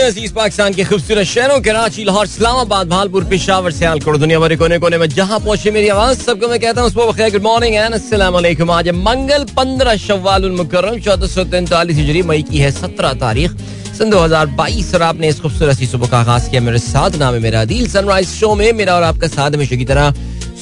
[0.00, 4.98] अज़ीज़ पाकिस्तान के खूबसूरत शहरों, कराची, लाहौर, इस्लामाबाद, भालपुर, पिशावर सियालकोट दुनिया भर कोने कोने
[4.98, 8.88] में। जहाँ पहुँचे मेरी आवाज़, सबको मैं कहता हूँ, सुबह गुड मॉर्निंग एंड वालेकुम आज
[8.96, 13.50] मंगल पंद्रह शव्वाल मुकर्रम, चौदह सौ तैंतालीस हिजरी, मई की है सत्रह तारीख,
[13.98, 17.18] सन दो हज़ार बाईस, और आपने इस खूबसूरत सी सुबह का आगाज़ किया मेरे साथ।
[17.18, 20.14] नाम है मेरा दिल सनराइज शो में मेरा और आपका साथ हमेशा की तरह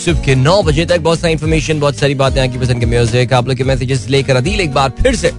[0.04, 3.32] सुबह के नौ बजे तक। बहुत सारी इन्फॉर्मेशन बहुत सारी बातें आपकी पसंद के म्यूज़िक
[3.32, 5.32] आप लोग के मैसेजेस लेकर अदील एक बार फिर से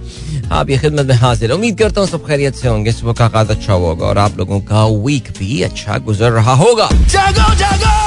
[0.52, 3.50] आपकी खिदमत में हाजिर है उम्मीद करता हूँ सब खैरियत से होंगे सुबह का आगाज़
[3.50, 8.00] अच्छा होगा और आप लोगों का वीक भी अच्छा गुजर रहा होगा जागो जागो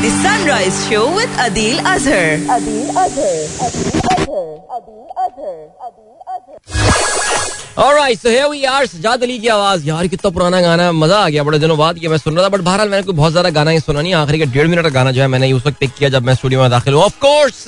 [0.00, 2.38] The Sunrise Show with Adil Azhar.
[2.48, 3.32] Adil Azhar.
[3.60, 4.44] Adil Azhar.
[4.70, 5.56] Adil Azhar.
[5.80, 6.58] Adil Azhar.
[7.76, 8.84] Alright, so here we are.
[8.86, 11.98] Sajjad Ali की आवाज़ यार कितना पुराना गाना है मज़ा आ गया बड़े दिनों बाद
[12.02, 14.14] ये मैं सुन रहा था बट बहरहाल मैंने कोई बहुत ज़्यादा गाना ही सुना नहीं
[14.14, 16.34] आखिरी का डेढ़ मिनट का गाना जो है मैंने उस वक्त पिक किया जब मैं
[16.34, 17.64] स्टूडियो में दाखिल हुआ of course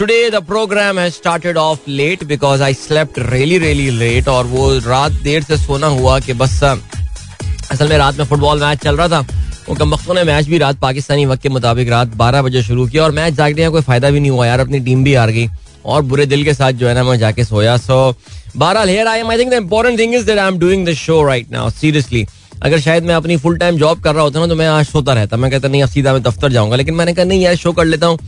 [0.00, 4.68] today the programme has started off late because I slept really really late और वो
[4.86, 9.08] रात देर से सोना हुआ कि बस असल में रात में फुटबॉल मैच चल रहा
[9.08, 9.20] था।
[9.68, 12.86] वो कम वक्तों ने मैच भी रात पाकिस्तानी वक्त के मुताबिक रात बारह बजे शुरू
[12.86, 15.30] किया और मैच जागने का कोई फ़ायदा भी नहीं हुआ यार, अपनी टीम भी हार
[15.30, 15.48] गई
[15.84, 18.14] और बुरे दिल के साथ जो है ना मैं जाके सोया। सो
[18.56, 20.94] बहरहाल here I am I think the important thing is that I am doing the
[20.96, 22.26] show right now seriously
[22.62, 25.12] अगर शायद मैं अपनी फुल टाइम जॉब कर रहा होता ना तो मैं आज सोता
[25.12, 27.72] रहता। मैं कहता, नहीं, अब सीधा मैं दफ्तर जाऊँगा। लेकिन मैंने कहा, नहीं यार शो
[27.72, 28.18] कर लेता हूँ।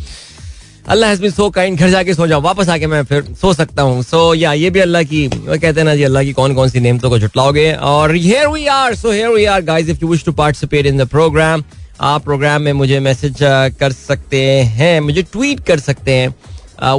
[0.91, 3.83] Allah has been so kind घर जाके सो जाओ, वापस आके मैं फिर सो सकता
[3.83, 6.69] हूँ। सो या ये भी अल्लाह की कहते हैं ना जी, अल्लाह की कौन कौन
[6.69, 7.73] सी नेमतों को झुटलाओगे?
[7.73, 10.99] और here we are so here we are guys if you wish to participate in
[10.99, 11.65] the programme
[12.01, 13.37] आप प्रोग्राम में मुझे मैसेज
[13.81, 14.43] कर सकते
[14.77, 16.29] हैं, मुझे ट्वीट कर सकते हैं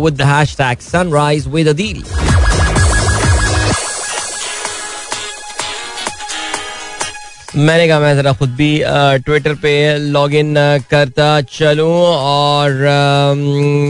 [0.03, 2.03] with the hashtag sunrise with Adeel
[7.55, 8.67] मैंने कहा, मैं जरा खुद भी
[9.25, 10.55] ट्विटर पे लॉग इन
[10.91, 12.77] करता चलूँ और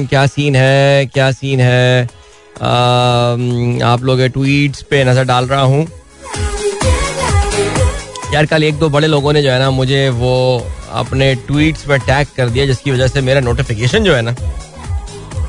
[0.09, 2.03] क्या सीन है, क्या सीन है
[3.83, 5.85] आप लोग ट्वीट्स पे नज़र डाल रहा हूँ।
[8.33, 10.35] यार, कल एक दो बड़े लोगों ने जो है ना, मुझे वो
[10.93, 14.35] अपने ट्वीट्स पर टैग कर दिया, जिसकी वजह से मेरा नोटिफिकेशन जो है ना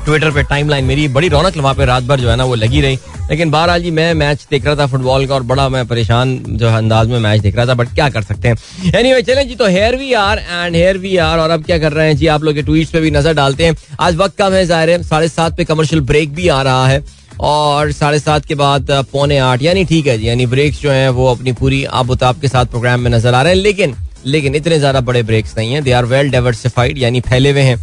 [0.05, 2.81] ट्विटर पे टाइमलाइन मेरी बड़ी रौनक वहाँ पे रात भर जो है ना वो लगी
[2.81, 2.97] रही।
[3.29, 6.67] लेकिन बहरहाल जी मैं मैच देख रहा था फुटबॉल का और बड़ा मैं परेशान जो
[6.69, 8.55] है अंदाज में मैच देख रहा था बट क्या कर सकते हैं?
[8.85, 11.77] एनी anyway, चलें जी तो here we are and here we are और अब क्या
[11.79, 14.37] कर रहे हैं जी आप लोग के ट्वीट पे भी नज़र डालते हैं। आज वक्त
[14.37, 17.03] कम है ज़ाहिर है साढ़े सात पे कमर्शियल ब्रेक भी आ रहा है
[17.41, 21.09] और साढ़े सात के बाद पौने आठ यानी ठीक है जी यानी ब्रेक्स जो हैं
[21.11, 24.79] वो अपनी पूरी आबुताब के साथ प्रोग्राम में नज़र आ रहे हैं। लेकिन लेकिन इतने
[24.79, 27.77] ज़्यादा बड़े ब्रेक्स नहीं है। दे आर वेल डाइवर्सिफाइड यानी फैले हुए हैं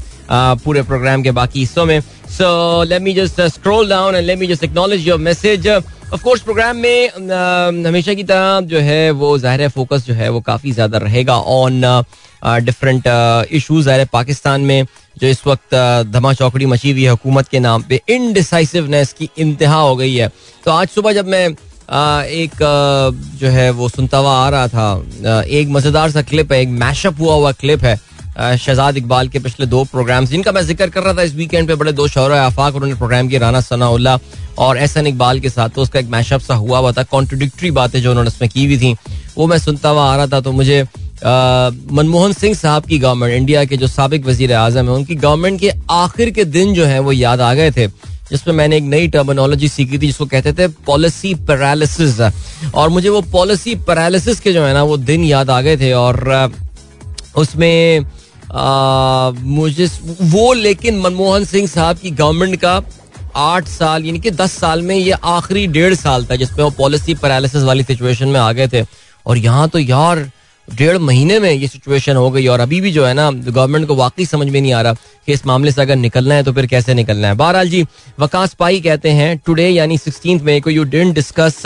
[0.59, 4.47] पूरे प्रोग्राम के बाकी हिस्सों में। So let me just scroll down and let me
[4.47, 7.09] just acknowledge your message of course programme में
[7.87, 11.81] हमेशा की तरह जो है, वो ज़ाहिर फोकस जो है, वो काफ़ी ज़्यादा रहेगा ऑन
[12.65, 13.05] डिफरेंट
[13.53, 14.85] इशूज ज़ाहिर पाकिस्तान में
[15.17, 15.75] जो इस वक्त
[16.13, 20.31] धमा चौकड़ी मची हुई है हुकूमत के नाम पे इनडिसाइसिवनेस की इंतहा हो गई है।
[20.65, 21.49] तो आज सुबह जब मैं
[21.93, 22.51] एक
[23.41, 27.21] जो है, वो सुनता हुआ आ रहा था। एक मज़ेदार सा क्लिप है, एक मैशअप
[27.21, 28.01] हुआ हुआ क्लिप है
[28.33, 31.75] शहजाद इकबाल के पिछले दो प्रोग्राम जिनका मैं ज़िक्र कर रहा था इस वीकेंड पे,
[31.75, 34.19] बड़े दो शौर आफाक, उन्होंने प्रोग्राम किया राना सनाउल्ला
[34.59, 37.71] और एस एन इकबाल के साथ। तो उसका एक मैशअप सा हुआ हुआ था कॉन्ट्रोडिक्टरी
[37.73, 38.97] बातें जो उन्होंने उसमें की हुई थी।
[39.37, 40.83] वो मैं सुनता हुआ आ रहा था तो मुझे
[41.25, 45.71] मनमोहन सिंह साहब की गवर्नमेंट इंडिया के जो सबक वज़ीर आज़म है, उनकी गवर्नमेंट के
[45.91, 47.87] आखिर के दिन जो है, वो याद आ गए थे।
[48.33, 52.21] जिसमें मैंने एक नई टर्मिनोलॉजी सीखी थी, जिसको कहते थे पॉलिसी पैरालिसिस
[52.75, 55.93] और मुझे वो पॉलिसी पैरालिसिस के जो है ना, वो दिन याद आ गए थे।
[55.93, 56.53] और
[57.37, 58.07] उसमें
[59.53, 59.87] मुझे
[60.23, 62.83] वो लेकिन मनमोहन सिंह साहब की गवर्नमेंट का
[63.37, 67.15] आठ साल, यानी कि दस साल में ये आखिरी डेढ़ साल था, जिसमें वो पॉलिसी
[67.15, 68.85] पैरालिसिस वाली सिचुएशन में आ गए थे।
[69.27, 70.31] और यहाँ तो यार
[70.75, 73.95] डेढ़ महीने में ये सिचुएशन हो गई और अभी भी जो है ना गवर्नमेंट को
[73.95, 74.93] वाकई समझ में नहीं आ रहा
[75.27, 77.85] कि इस मामले से अगर निकलना है तो फिर कैसे निकलना है। बहरहाल जी,
[78.21, 81.63] वकास पाई कहते हैं टुडे यानी सिक्सटीन मई को you didn't discuss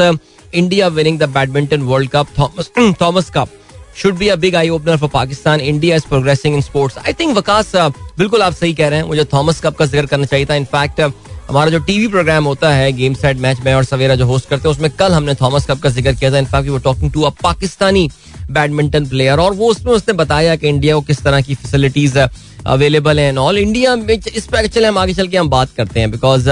[0.55, 3.49] India winning the badminton world cup Thomas Thomas cup
[3.97, 7.37] should be a big eye opener for Pakistan India is progressing in sports I think
[7.37, 10.55] Waqas बिल्कुल आप सही कह रहे हैं, मुझे थॉमस कप का ज़िक्र करना चाहिए था।
[10.55, 11.01] इनफैक्ट
[11.49, 14.69] हमारा जो टीवी प्रोग्राम होता है गेम सेट मैच में और सवेरा जो होस्ट करते
[14.69, 17.31] हैं, उसमें कल हमने थॉमस कप का ज़िक्र किया था। इनफैक्ट वो talking to a
[17.43, 18.09] Pakistani
[18.51, 23.19] badminton player और वो उसमें उसने बताया कि इंडिया को किस तरह की फैसिलिटीज़ अवेलेबल
[23.21, 26.11] है ऑल इंडिया में इस पर चले हम आगे चल के हम बात करते हैं
[26.11, 26.49] बिकॉज़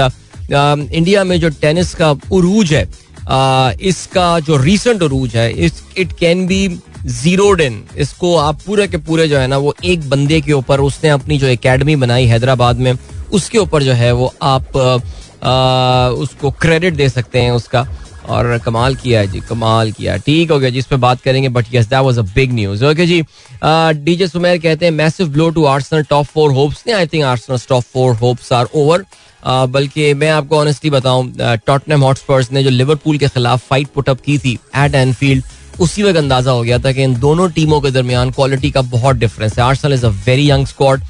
[0.49, 2.87] इंडिया में जो टेनिस का उरूज है
[3.89, 5.51] इसका जो रिसेंट उरूज है
[5.97, 6.67] it can be
[7.05, 10.79] zeroed in इसको आप पूरे के पूरे जो है ना, वो एक बंदे के ऊपर
[10.81, 12.93] उसने अपनी जो एकेडमी बनाई हैदराबाद में
[13.33, 17.87] उसके ऊपर जो है वो आप आ, उसको क्रेडिट दे सकते हैं उसका।
[18.29, 21.49] और कमाल किया है जी कमाल किया ठीक हो गया जी इस पर बात करेंगे
[21.49, 23.21] but yes that was a big news okay ji
[24.05, 27.59] DJ Sumer कहते हैं massive blow to Arsenal top four hopes नहीं I think Arsenal
[27.69, 29.05] top four hopes are over
[29.45, 34.37] बल्कि मैं आपको ऑनेस्टली बताऊँ टॉटनम हॉटस्पर्स ने जो लिवरपूल के खिलाफ फाइट पुटअप की
[34.37, 35.43] थी एट एनफील्ड
[35.81, 39.15] उसी वक्त अंदाज़ा हो गया था कि इन दोनों टीमों के दरमियान क्वालिटी का बहुत
[39.15, 41.01] डिफरेंस है। Arsenal is a very young squad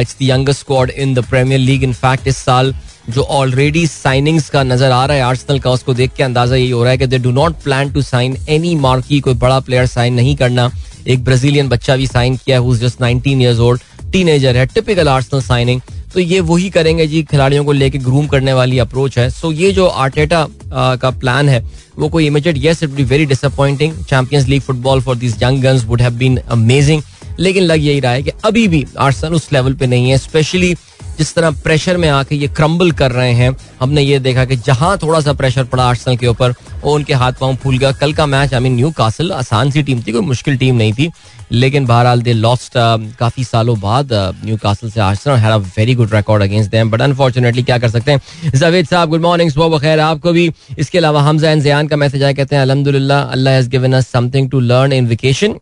[0.00, 2.74] it's the youngest squad in the Premier League in fact इस साल
[3.10, 6.70] जो ऑलरेडी साइनिंग्स का नज़र आ रहा है आर्सेनल का, उसको देख के अंदाज़ा यही
[6.70, 9.86] हो रहा है कि they do not plan to sign any marquee कोई बड़ा प्लेयर
[9.86, 10.70] साइन नहीं करना।
[11.06, 13.80] एक ब्राजीलियन बच्चा भी साइन किया है जस्ट 19 इयर्स ओल्ड
[14.12, 15.80] टीनेजर है टिपिकल आर्सनल साइनिंग
[16.14, 19.70] तो ये वही करेंगे जी, खिलाड़ियों को लेके ग्रूम करने वाली अप्रोच है। सो ये
[19.72, 21.62] जो आर्टेटा का प्लान है,
[21.98, 25.84] वो कोई immediate yes it be very disappointing Champions League football for this young guns
[25.84, 27.02] would have been amazing
[27.40, 30.74] लेकिन लग यही रहा है कि अभी भी आर्सन उस लेवल पे नहीं है स्पेशली
[31.18, 34.96] जिस तरह प्रेशर में आके ये क्रम्बल कर रहे हैं। हमने ये देखा कि जहाँ
[35.02, 36.50] थोड़ा सा प्रेशर पड़ा आर्सेनल के ऊपर,
[36.82, 39.82] वो उनके हाथ पाँव फूल गया। कल का match I mean Newcastle आसान सी
[39.82, 41.10] टीम थी, कोई मुश्किल टीम नहीं थी।
[41.52, 42.72] लेकिन बहरहाल दे लॉस्ट
[43.18, 44.12] काफ़ी सालों बाद
[44.44, 48.12] न्यू कासल से Arsenal a very good record against them but unfortunately क्या कर सकते
[48.12, 48.20] हैं?
[48.54, 52.22] जावेद साहब गुड मॉर्निंग सुबह बखैर आपको भी। इसके अलावा हमजा एंड जयान का मैसेज
[52.22, 55.58] आया, कहते हैं अलहमदुलिल्लाह Allah has given us something to learn in vacation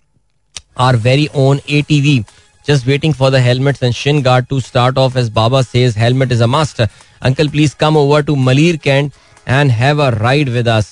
[0.76, 2.25] our very own ATV
[2.65, 6.31] just waiting for the helmets and shin guard to start off, as Baba says, helmet
[6.37, 6.79] is a must.
[7.23, 9.19] Uncle, please come over to Malir Kent
[9.56, 10.88] and have a ride with us.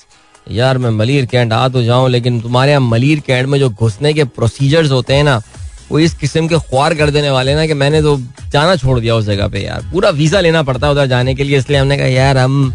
[0.51, 4.13] यार, मैं Malir cantt आ तो जाऊँ, लेकिन तुम्हारे यहाँ Malir cantt में जो घुसने
[4.13, 5.41] के प्रोसीजर्स होते हैं ना,
[5.91, 8.17] वो इस किस्म के ख्वार कर देने वाले ना कि मैंने तो
[8.51, 11.43] जाना छोड़ दिया उस जगह पे यार पूरा वीज़ा लेना पड़ता है उधर जाने के
[11.43, 12.73] लिए, इसलिए हमने कहा, यार, हम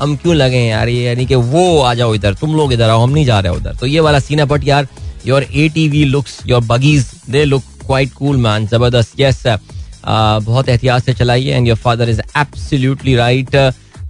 [0.00, 3.02] हम क्यों लगे यार ये यानी कि वो आ जाओ इधर, तुम लोग इधर आओ,
[3.02, 4.88] हम नहीं जा रहे उधर तो ये वाला सीना बट यार
[5.26, 9.42] your A T V looks your buggies they look quite cool man ज़बरदस्त यस
[10.06, 13.56] बहुत एहतियात से चलाइए and your father is absolutely right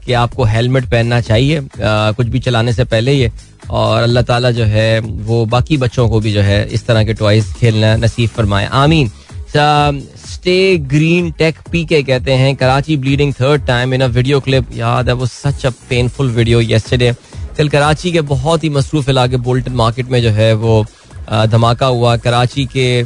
[0.05, 3.31] कि आपको हेलमेट पहनना चाहिए। Uh, कुछ भी चलाने से पहले ये।
[3.71, 7.15] और अल्लाह ताला जो है वो बाकी बच्चों को भी जो है इस तरह के
[7.15, 9.11] टॉयज खेलना नसीब फरमाए। आमीन।
[9.51, 14.73] स्टे ग्रीन टेक पी के कहते हैं। Karachi bleeding third time in a video clip
[14.77, 17.13] याद है वो such a painful video yesterday
[17.59, 20.85] कल कराची के बहुत ही मसरूफ इलाके बोल्टन मार्केट में जो है वो
[21.31, 23.03] धमाका हुआ, कराची के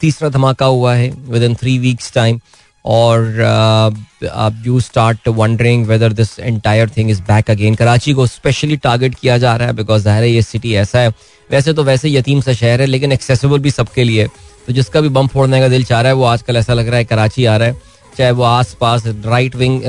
[0.00, 2.40] तीसरा धमाका हुआ है within three weeks time
[2.84, 8.76] और अब you start wondering whether this entire thing is back again Karachi को स्पेशली
[8.78, 11.08] टारगेट किया जा रहा है बिकॉज़ ज़ाहिर है ये सिटी ऐसा है।
[11.50, 14.26] वैसे तो वैसे यतीम सा शहर है, लेकिन एक्सेसिबल भी सबके लिए
[14.66, 16.98] तो जिसका भी बम फोड़ने का दिल चाह रहा है, वो आजकल ऐसा लग रहा
[16.98, 19.82] है कराची आ रहा है। चाहे वो आस पास राइट विंग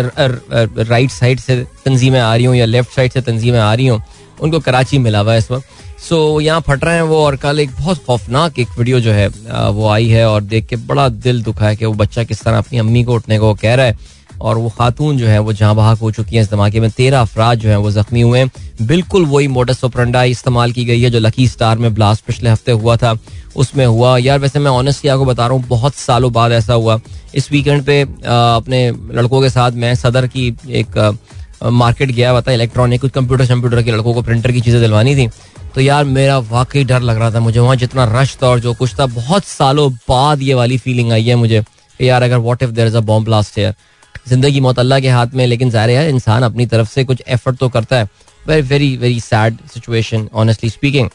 [0.79, 1.55] राइट साइड से
[1.85, 4.01] तंजीमें आ रही हूँ या लेफ़्ट साइड से तंजीमें आ रही हूँ,
[4.41, 5.65] उनको कराची मिला हुआ है इस वक्त।
[5.99, 9.27] सो यहाँ फट रहे हैं वो और कल एक बहुत खौफनाक एक वीडियो जो है
[9.71, 12.57] वो आई है और देख के बड़ा दिल दुखा है कि वो बच्चा किस तरह
[12.57, 15.75] अपनी अम्मी को उठने को कह रहा है। और वो खातून जो है, वो जहाँ
[15.75, 18.51] बहाक हो चुकी है इस धमाके में, तेरह अफराज जो है वो जख्मी हुए हैं।
[18.81, 22.71] बिल्कुल वही मोडस ओपरंडा इस्तेमाल की गई है जो लकी स्टार में ब्लास्ट पिछले हफ़्ते
[22.73, 23.13] हुआ था।
[23.55, 26.99] उसमें हुआ। यार, वैसे मैं ऑनेस्टली आपको बता रहा हूँ, बहुत सालों बाद ऐसा हुआ।
[27.35, 31.17] इस वीकेंड पे अपने लड़कों के साथ मैं सदर की एक
[31.63, 35.15] मार्केट गया हुआ था इलेक्ट्रॉनिक कुछ कंप्यूटर शंप्यूटर के लड़कों को प्रिंटर की चीज़ें दिलवानी
[35.15, 35.29] थी।
[35.75, 38.73] तो यार मेरा वाकई डर लग रहा था मुझे, वहाँ जितना रश था और जो
[38.73, 41.63] कुछ था, बहुत सालों बाद ये वाली फीलिंग आई है मुझे
[41.99, 43.73] यार अगर what if there is a bomb blast है
[44.27, 47.57] ज़िंदगी मौत अल्लाह के हाथ में लेकिन ज़ाहिर है इंसान अपनी तरफ़ से कुछ एफर्ट
[47.57, 48.07] तो करता है।
[48.47, 51.09] Very very very sad situation honestly speaking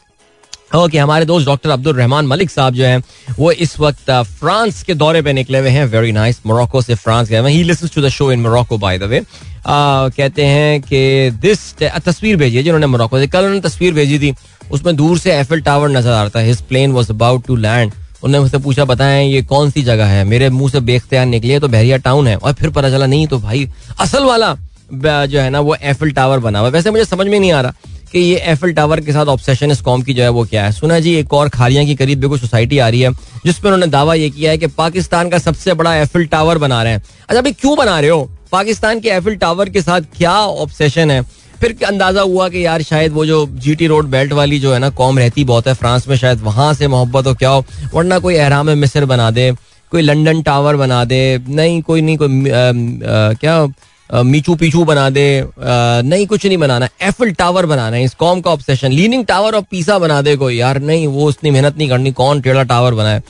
[0.73, 3.03] okay हमारे दोस्त डॉक्टर अब्दुल रहमान मलिक साहब जो हैं,
[3.39, 7.29] वो इस वक्त फ्रांस के दौरे पे निकले हुए हैं। वेरी नाइस मोरक्को से फ्रांस
[7.29, 9.23] गए ही। Listens to the show in Morocco by the way
[9.67, 14.35] कहते हैं कि दिस तस्वीर भेजी है जिन्होंने मोरक्को से। कल उन्होंने तस्वीर भेजी थी।
[14.73, 17.93] उसमें दूर से एफिल टावर नज़र आ रहा था। His plane was about to land
[18.25, 20.25] उन्होंने मुझसे पूछा, बताएँ, ये कौन सी जगह है?
[20.25, 23.27] मेरे मुँह से बेख्तियार निकली है तो बहरिया टाउन है। और फिर पता चला, नहीं
[23.27, 23.69] तो भाई,
[24.01, 24.55] असल वाला
[24.93, 27.73] जो है ना, वो एफिल टावर बना हुआ वैसे मुझे समझ में नहीं आ रहा।
[28.13, 30.73] कि ये एफिल टावर के साथ ऑब्सेशन इस कॉम की जो है वो क्या है?
[30.73, 33.11] सुना जी एक और खारिया की करीब बिल्कुल सोसाइटी आ रही है
[33.45, 36.93] जिसमें उन्होंने दावा ये किया है कि पाकिस्तान का सबसे बड़ा एफिल टावर बना रहे
[36.93, 38.31] हैं। अच्छा भाई क्यों बना रहे हो?
[38.53, 41.23] पाकिस्तान के एफिल टावर के साथ क्या ऑब्सेशन है?
[41.61, 44.89] फिर अंदाज़ा हुआ कि यार शायद वो जो जीटी रोड बेल्ट वाली जो है ना
[44.91, 47.65] कॉम रहती बहुत है फ्रांस में शायद वहाँ से मोहब्बत हो क्या हो?
[47.95, 49.53] वरना कोई एहराम मिस्र बना दे
[49.93, 53.67] कोई लंदन टावर बना दे नहीं कोई नहीं कोई आ, आ, क्या
[54.13, 55.25] मीचू पीछू बना दे
[55.59, 59.63] नहीं, कुछ नहीं बनाना एफिल टावर बनाना है, इस कॉम का ऑब्सेशन लीनिंग टावर और
[59.71, 63.23] पीसा बना दे कोई, यार, नहीं, वो उतनी मेहनत नहीं करनी, कौन टेढ़ा टावर बनाए?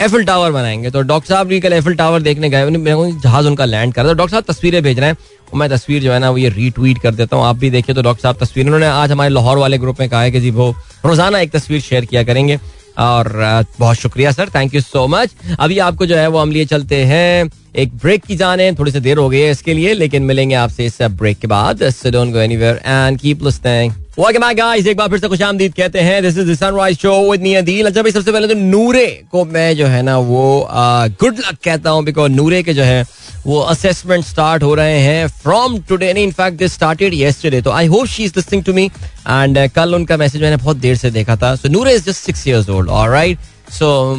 [0.00, 2.70] एफिल टावर बनाएँगे तो डॉक्टर साहब भी कल एफिल टावर देखने गए
[3.22, 5.16] जहाज़ उनका लैंड कर रहा डॉक्टर साहब तस्वीरें भेज रहे हैं,
[5.54, 8.02] मैं तस्वीर जो है ना, वो ये रीट्वीट कर देता हूँ, आप भी देखिए तो
[8.02, 10.70] डॉक्टर साहब तस्वीर, उन्होंने आज हमारे लाहौर वाले ग्रुप में कहा है कि जी वो
[11.04, 12.58] रोज़ाना एक तस्वीर शेयर किया करेंगे
[12.98, 13.28] और
[13.78, 14.48] बहुत शुक्रिया, sir.
[14.54, 18.24] Thank you so much अभी आपको जो है वो हम लिए चलते हैं, एक ब्रेक
[18.24, 21.38] की जाने थोड़ी सी देर हो गई है इसके लिए, लेकिन मिलेंगे आपसे इस ब्रेक
[21.38, 25.18] के बाद। So don't go anywhere and keep listening welcome back guys एक बार फिर
[25.18, 28.32] से खुशामदीद कहते हैं। This is the sunrise show with me Adeel अच्छा भाई, सबसे
[28.32, 32.62] पहले तो नूरे को मैं जो है ना वो गुड लक कहता हूँ बिकॉज़ नूरे
[32.62, 33.04] के जो है
[33.48, 37.86] वो असेसमेंट स्टार्ट हो रहे हैं from today in fact this started yesterday तो I
[37.86, 41.36] hope she is listening to me and कल उनका मैसेज मैंने बहुत देर से देखा
[41.36, 41.54] था.
[41.56, 43.38] So Noore is just six years old alright
[43.72, 44.14] so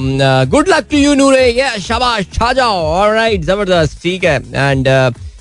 [0.50, 4.36] good luck to you Noore ये शाबाश छा जाओ ऑलराइट ज़बरदस्त ठीक है.
[4.53, 4.88] एंड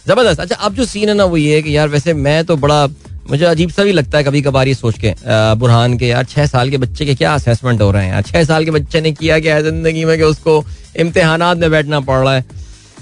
[0.09, 2.57] ज़बरदस्त अच्छा अब जो सीन है ना, वो ये है कि यार, वैसे मैं तो
[2.57, 2.87] बड़ा,
[3.31, 5.13] मुझे अजीब सा भी लगता है कभी कभार ये सोच के
[5.59, 8.13] बुरहान के, यार, छह साल के बच्चे के क्या असेसमेंट हो रहे हैं?
[8.13, 10.65] यार, छह साल के बच्चे ने किया क्या है ज़िंदगी में कि उसको
[10.97, 12.45] इम्तिहान में बैठना पड़ रहा है?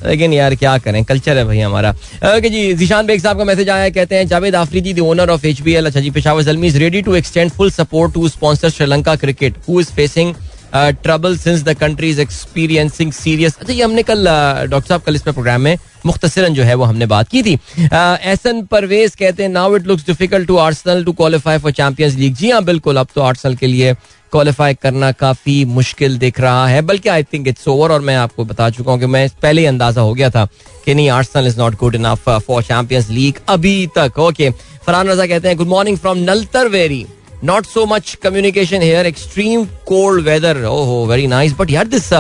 [0.04, 1.90] लेकिन यार क्या करें कल्चर है भाई हमारा।
[2.26, 5.46] ओके जी, जिशान बेग साहब का मैसेज आया कहते हैं, Javed Afridi the owner of
[5.46, 8.70] H B L अच्छा जी, Peshawar Zalmi is ready to extend full support to sponsor
[8.70, 10.34] Sri Lanka cricket who is facing
[10.74, 14.24] trouble since the country is experiencing serious अच्छा ये हमने कल
[14.70, 15.76] doctor साहब, कल इस पर programme में
[16.06, 20.06] मुख्तसरन जो है, वो हमने बात की थी। एहसन परवेज कहते हैं now it looks
[20.06, 23.66] difficult to Arsenal to qualify for Champions League जी हाँ बिल्कुल, अब तो आर्सनल के
[23.66, 23.94] लिए
[24.36, 28.44] क्वालिफाई करना काफ़ी मुश्किल दिख रहा है, बल्कि आई थिंक इट्स ओवर और मैं आपको
[28.44, 30.44] बता चुका हूँ कि मैं पहले ही अंदाज़ा हो गया था
[30.84, 34.50] कि नहीं Arsenal is not good enough for Champions League अभी तक। ओके
[34.86, 37.04] फरहान रजा कहते हैं good morning from Naltar very
[37.44, 42.12] not so much communication here extreme cold weather ओहो वेरी नाइस बट यार this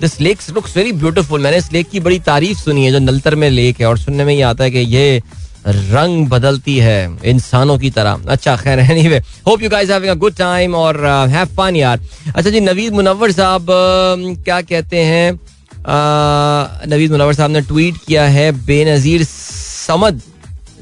[0.00, 3.34] this lake looks very beautiful मैंने इस lake की बड़ी तारीफ़ सुनी है, जो नलतर
[3.34, 5.22] में लेक है, और सुनने में ये आता है कि ये
[5.66, 10.34] रंग बदलती है इंसानों की तरह। अच्छा खैर anyway hope you guys having a good
[10.36, 12.00] time और हैव uh, फन यार।
[12.36, 15.32] अच्छा जी नवीद मुनव्वर साहब uh, क्या कहते हैं?
[15.32, 20.20] Uh, नवीद मुनव्वर साहब ने ट्वीट किया है बेनजीर समद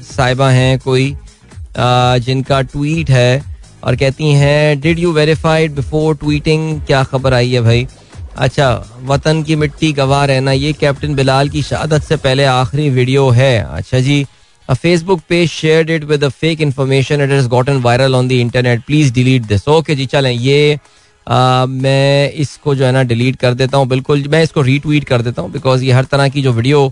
[0.09, 3.43] साहिबा हैं कोई uh, जिनका ट्वीट है
[3.83, 7.87] और कहती हैं did you verified before tweeting क्या खबर आई है भाई?
[8.37, 8.67] अच्छा
[9.05, 13.57] वतन की मिट्टी गवाह रहना ये कैप्टन बिलाल की शहादत से पहले आखिरी वीडियो है।
[13.63, 14.25] अच्छा जी
[14.69, 17.19] A Facebook page shared it with a fake information.
[17.19, 18.85] It has gotten viral on the internet.
[18.85, 19.67] Please delete this.
[19.67, 20.79] Okay, जी, चलें। ये
[21.27, 25.41] मैं इसको जो है ना डिलीट कर देता हूँ। बिल्कुल, मैं इसको रीट्वीट कर देता
[25.41, 26.91] हूँ बिकॉज़ ये हर तरह की जो वीडियो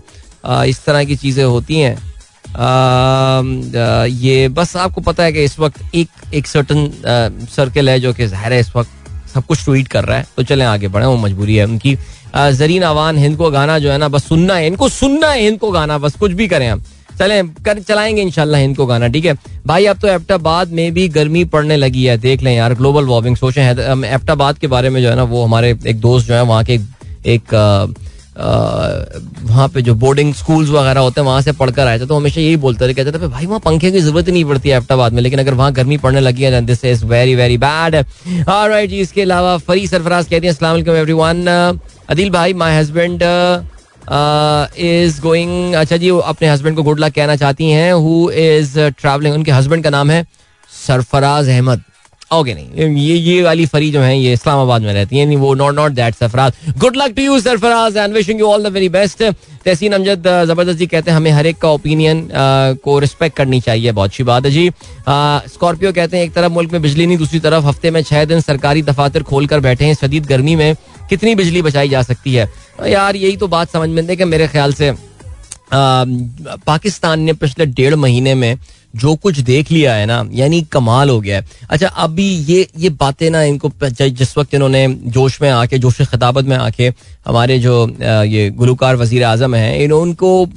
[0.66, 1.96] इस तरह की चीज़ें होती हैं।
[4.08, 6.90] ये, बस आपको पता है कि इस वक्त एक एक सर्टन
[7.56, 8.90] सर्कल है जो कि ज़ाहिर है इस वक्त
[9.34, 11.96] सब कुछ ट्वीट कर रहा है। तो चलें, आगे बढ़े। वो मजबूरी है उनकी।
[12.36, 15.58] जरीन आवान, हिंद को गाना जो है ना, बस सुनना है। इनको सुनना है, हिंद
[15.58, 16.82] को गाना। बस कुछ भी करें हम
[17.18, 19.34] चले, कर, चलाएँगे इनशाला इनको गाना, ठीक है?
[19.66, 23.36] भाई, अब तो एप्टाबाद में भी गर्मी पड़ने लगी है, देख लें यार ग्लोबल वार्मिंग
[23.36, 23.62] सोचे
[24.08, 26.78] एप्टाबाद के बारे में जो है ना, वो हमारे एक दोस्त जो है, वहाँ के
[27.26, 27.54] एक
[28.34, 32.40] वहाँ पे जो बोर्डिंग स्कूल्स वगैरह होते हैं, वहाँ से पढ़कर आए थे तो हमेशा
[32.40, 35.12] यही बोलते थे कहते थे भाई, वहाँ पंखे की ज़रूरत ही नहीं पड़ती है एप्टाबाद
[35.12, 37.94] में, लेकिन अगर वहाँ गर्मी पड़ने लगी है this is very very bad
[38.48, 41.46] right जी, इसके अलावा फरी सरफराज कहती हैं अस्सलाम एवरीवन
[42.10, 43.22] अदिल भाई my husband
[44.08, 48.78] is uh, going अच्छा जी अपने हस्बैंड को गुड लक कहना चाहती हैं हु इज़
[48.98, 50.24] ट्रैवलिंग उनके हस्बैंड का नाम है
[50.86, 51.82] सरफराज अहमद।
[52.32, 55.74] ओके नहीं। ये ये वाली फरी जो है, ये इस्लामाबाद में रहती है। वो not
[55.74, 59.22] not that Sarfaraz good luck to you Sarfaraz and wishing you all the very best
[59.64, 62.28] Tehseen Amjad ज़बरदस्त जी कहते हैं, हमें हर एक का ओपिनियन
[62.84, 64.68] को रिस्पेक्ट करनी चाहिए। बहुत अच्छी बात है जी।
[65.48, 68.40] स्कॉर्पियो कहते हैं, एक तरफ़ मुल्क में बिजली नहीं, दूसरी तरफ़ हफ़्ते में छह दिन
[68.40, 70.74] सरकारी दफातर खोल कर बैठे हैं। शदीद गर्मी में
[71.10, 72.50] कितनी बिजली बचाई जा सकती है?
[72.88, 74.94] यार, यही तो बात समझ में कि मेरे ख्याल से
[75.74, 78.56] पाकिस्तान ने पिछले डेढ़ महीने में
[78.94, 82.90] जो कुछ देख लिया है ना, यानी कमाल हो गया है। अच्छा अभी ये ये
[82.92, 86.92] बातें ना इनको जिस वक्त इन्होंने जोश में आके, जोश खिताबत में आके,
[87.26, 87.86] हमारे जो
[88.26, 90.48] ये गुलकार वज़ीर आज़म हैं इनको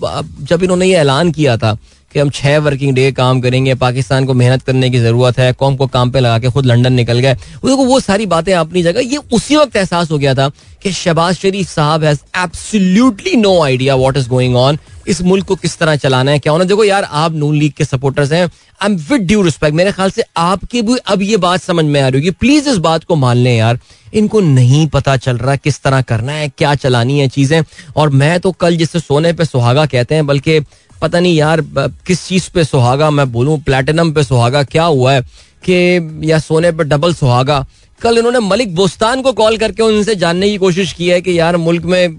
[0.41, 1.77] जब इन्होंने ये ऐलान किया था
[2.11, 5.75] कि हम छह वर्किंग डे काम करेंगे, पाकिस्तान को मेहनत करने की ज़रूरत है, कौम
[5.75, 8.99] को काम पे लगा के खुद लंदन निकल गए उनको वो सारी बातें अपनी जगह,
[9.01, 10.49] ये उसी वक्त एहसास हो गया था
[10.83, 15.55] कि शहबाज शरीफ साहब has absolutely no idea what is going on इस मुल्क को
[15.55, 18.85] किस तरह चलाना है, क्या होना देखो यार, आप नून लीग के सपोर्टर्स हैं। I
[18.85, 22.07] am with due respect मेरे ख्याल से आपके भी अब ये बात समझ में आ
[22.07, 23.79] रही होगी। प्लीज़ इस बात को मान लें यार,
[24.13, 27.61] इनको नहीं पता चल रहा किस तरह करना है, क्या चलानी है चीज़ें।
[27.95, 30.59] और मैं तो कल जिससे सोने पे सुहागा कहते हैं, बल्कि
[31.01, 31.61] पता नहीं यार
[32.07, 33.59] किस चीज़ पे सुहागा मैं बोलूँ?
[33.59, 35.21] प्लेटिनम पे सुहागा, क्या हुआ है
[35.63, 37.65] कि, या सोने पे डबल सुहागा?
[37.99, 41.57] कल इन्होंने मलिक बोस्तान को कॉल करके उनसे जानने की कोशिश की है कि यार,
[41.57, 42.15] मुल्क में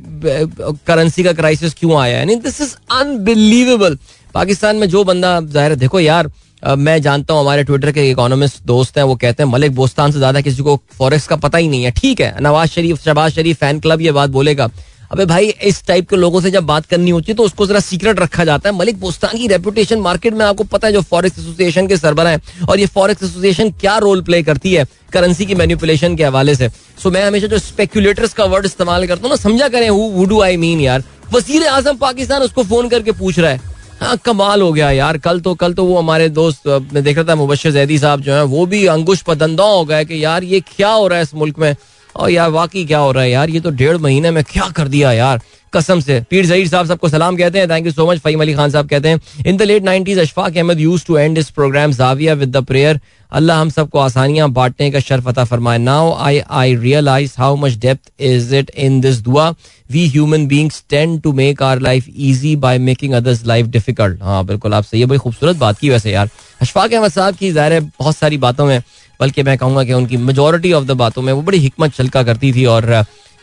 [0.87, 2.39] करेंसी का क्राइसिस क्यों आया है?
[2.39, 3.99] दिस इज़ अनबिलीवेबल
[4.35, 6.31] पाकिस्तान में जो बंदा ज़ाहिर है, देखो यार
[6.79, 10.19] मैं जानता हूँ, हमारे ट्विटर के इकोनॉमिस्ट दोस्त हैं, वो कहते हैं, मलिक बोस्तान से
[10.19, 13.59] ज़्यादा किसी को फॉरेक्स का पता ही नहीं है। ठीक है, नवाज़ शरीफ, शहबाज शरीफ
[13.61, 14.71] फ़ैन क्लब ये बात बोलेगा।
[15.13, 17.81] अबे भाई, इस टाइप के लोगों से जब बात करनी होती है तो उसको जरा
[17.81, 21.39] सीक्रेट रखा जाता है। मलिक, बोस्तान की रेपुटेशन मार्केट में आपको पता है, जो फॉरेक्स
[21.39, 25.55] एसोसिएशन के सरबरा है, और ये फॉरेक्स एसोसिएशन क्या रोल प्ले करती है करेंसी की
[25.55, 26.69] मैन्युपुलेशन के हवाले से।
[27.03, 30.41] सो मैं हमेशा जो स्पेक्यूलेटर्स का वर्ड इस्तेमाल करता हूँ ना, समझा करें हु डू
[30.43, 31.05] आई मीन यार?
[31.33, 35.41] वज़ीर आज़म पाकिस्तान उसको फ़ोन करके पूछ रहा है। हाँ कमाल हो गया यार, कल
[35.41, 38.43] तो कल तो वो हमारे दोस्त मैं देख रहा था, मुबशर जैदी साहब जो है,
[38.45, 41.59] वो भी अंकुश पदंदा हो गए कि यार ये क्या हो रहा है इस मुल्क
[41.59, 41.75] में?
[42.17, 43.51] और यार वाकई क्या हो रहा है यार?
[43.51, 45.41] ये तो डेढ़ महीने में क्या कर दिया यार?
[45.73, 48.55] कसम से। पीर जहीर साहब सबको सलाम कहते हैं। Thank you so much Faheem Ali
[48.55, 51.93] Khan साहब कहते हैं in the late nineties Ashfaq Ahmed used to end इस programme
[51.93, 53.01] Zavia with the prayer
[53.33, 57.77] Allah हम सबको आसानियाँ बांटने का शर्फ अता फरमाए। Now I I realise how much
[57.79, 59.49] depth is it in this दुआ
[59.91, 64.45] we human beings tend to make our life easy by making others life difficult हाँ
[64.47, 66.31] बिल्कुल, आप सही है। बड़ी खूबसूरत बात की वैसे यार।
[66.61, 68.81] अशफाक अहमद साहब की ज़ाहिर है, बहुत सारी बातों में
[69.21, 72.53] बल्कि मैं कहूँगा कि उनकी मेजोरिटी ऑफ़ द बातों में वो बड़ी हिकमत छलका करती
[72.53, 72.91] थी और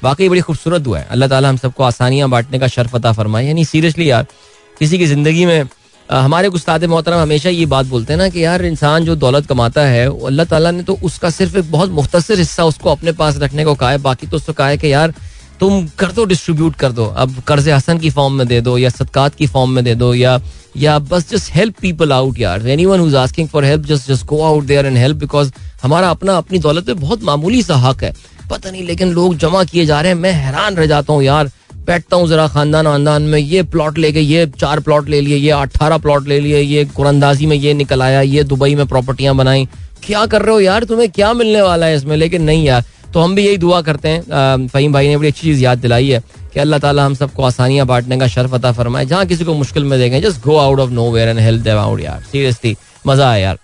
[0.02, 3.46] वाकई बड़ी खूबसूरत हुआ है। अल्लाह ताला हम सबको आसानियाँ बांटने का शर्फ अता फरमाए।
[3.46, 4.26] यानी सीरियसली यार,
[4.78, 5.70] किसी की ज़िंदगी में
[6.10, 9.82] हमारे उस्ताद मोहतरम हमेशा ये बात बोलते हैं ना कि यार इंसान जो दौलत कमाता
[9.84, 13.64] है, अल्लाह ताला ने तो उसका सिर्फ़ एक बहुत मुख्तर हिस्सा उसको अपने पास रखने
[13.66, 15.14] को कहा है। बाकी तो उसको कहा है कि यार
[15.64, 18.90] तुम कर दो डिस्ट्रीब्यूट कर दो। अब कर्ज हसन की फॉर्म में दे दो, या
[18.90, 20.42] सदकात की फॉर्म में दे दो, या
[20.78, 24.26] या बस जस्ट हेल्प पीपल आउट यार। Anyone who is asking for help just just
[24.26, 25.52] go out there and help because
[25.84, 28.14] हमारा अपना, अपनी दौलत में बहुत मामूली सा हक है।
[28.50, 31.52] पता नहीं, लेकिन लोग जमा किए जा रहे हैं। मैं हैरान रह जाता हूँ यार।
[31.86, 35.52] बैठता हूँ जरा खानदान वानदान में, ये प्लॉट लेके, ये चार प्लॉट ले लिए, ये
[35.52, 39.68] अट्ठारह प्लॉट ले लिए, ये कुरंदाजी में ये निकल आया, ये दुबई में प्रॉपर्टियाँ बनाई।
[40.04, 40.84] क्या कर रहे हो यार?
[40.84, 42.18] तुम्हें क्या मिलने वाला है इसमें?
[42.18, 45.42] लेकिन नहीं यार तो हम भी यही दुआ करते हैं फ़हीम भाई ने बड़ी अच्छी
[45.42, 46.22] चीज़ याद दिलाई है
[46.54, 49.84] कि अल्लाह ताला हम सबको आसानियाँ बांटने का शर्फ अता फरमाए। जहाँ किसी को मुश्किल
[49.84, 52.76] में देखें just go out of nowhere and help out यार। सीरियसली
[53.08, 53.58] मज़ा आया यार।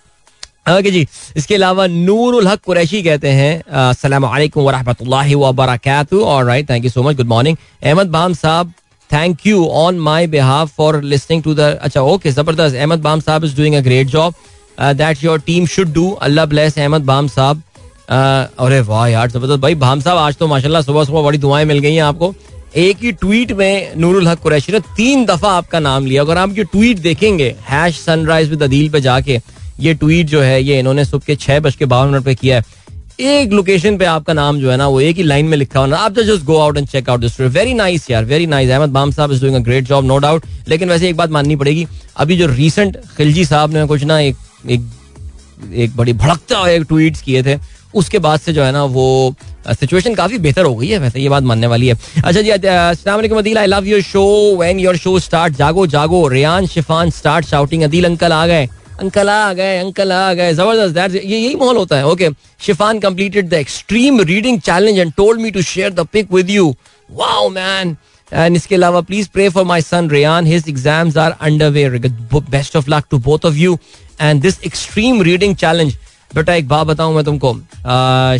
[0.70, 6.20] ओके जी, इसके अलावा नूरुल हक कुरैशी कहते हैं अस्सलाम वालेकुम व रहमतुल्लाहि व बरकातहू
[6.24, 8.72] alright thank you so much good morning Ahmed Bam साहब
[9.10, 13.44] thank you on my behalf for listening to the अच्छा ओके ज़बरदस्त। अहमद बाम साहब
[13.44, 14.34] is doing a great job
[14.78, 17.62] that your team should do Allah bless Ahmed Bam साहब।
[18.10, 21.78] अरे वाह यार ज़बरदस्त भाई भाम साहब, आज तो माशाल्लाह सुबह सुबह बड़ी दुआएँ मिल
[21.78, 22.34] गई हैं आपको।
[22.76, 26.56] एक ही ट्वीट में नूरुल हक कुरैशी ने तीन दफ़ा आपका नाम लिया। अगर आप
[26.58, 29.40] ये ट्वीट देखेंगे हैश सनराइज विद अदील पे जाके,
[29.80, 32.56] ये ट्वीट जो है, ये इन्होंने सुबह के छह बज के बावन मिनट पे किया
[32.56, 32.78] है।
[33.20, 35.96] एक लोकेशन पे आपका नाम जो है ना, वो एक ही लाइन में लिखा हुआ
[35.98, 39.10] आप just go out and check out this very nice यार वेरी नाइस अहमद बाम
[39.10, 41.86] साहब is doing a great job no doubt लेकिन वैसे एक बात माननी पड़ेगी,
[42.16, 44.36] अभी जो रिसेंट खिलजी साहब ने कुछ ना एक
[44.68, 44.90] एक
[45.74, 47.58] एक बड़ी भड़कता एक ट्वीट किए थे
[47.94, 49.34] उसके बाद से जो है ना वो
[49.70, 51.94] सिचुएशन काफ़ी बेहतर हो गई है, वैसे ये बात मानने वाली है।
[52.24, 54.24] अच्छा जी अस्सलाम Adeel I love your show
[54.58, 58.68] when your show start जागो जागो। Riyan Shifan start shouting Adeel uncle आ गए।
[59.00, 62.28] अंकल आ गए अंकल आ गए। ज़बरदस्त दैट ये, यही माहौल होता है। Okay
[62.60, 66.74] Shifan completed the extreme reading challenge and told me to share the pic with you
[67.10, 67.96] wow man
[68.32, 71.88] and इसके अलावा please pray for my son Riyan his exams are under way
[72.34, 73.78] best of luck to both of you
[74.20, 75.96] and this extreme reading challenge
[76.34, 77.52] बेटा एक बात बताऊँ मैं तुमको।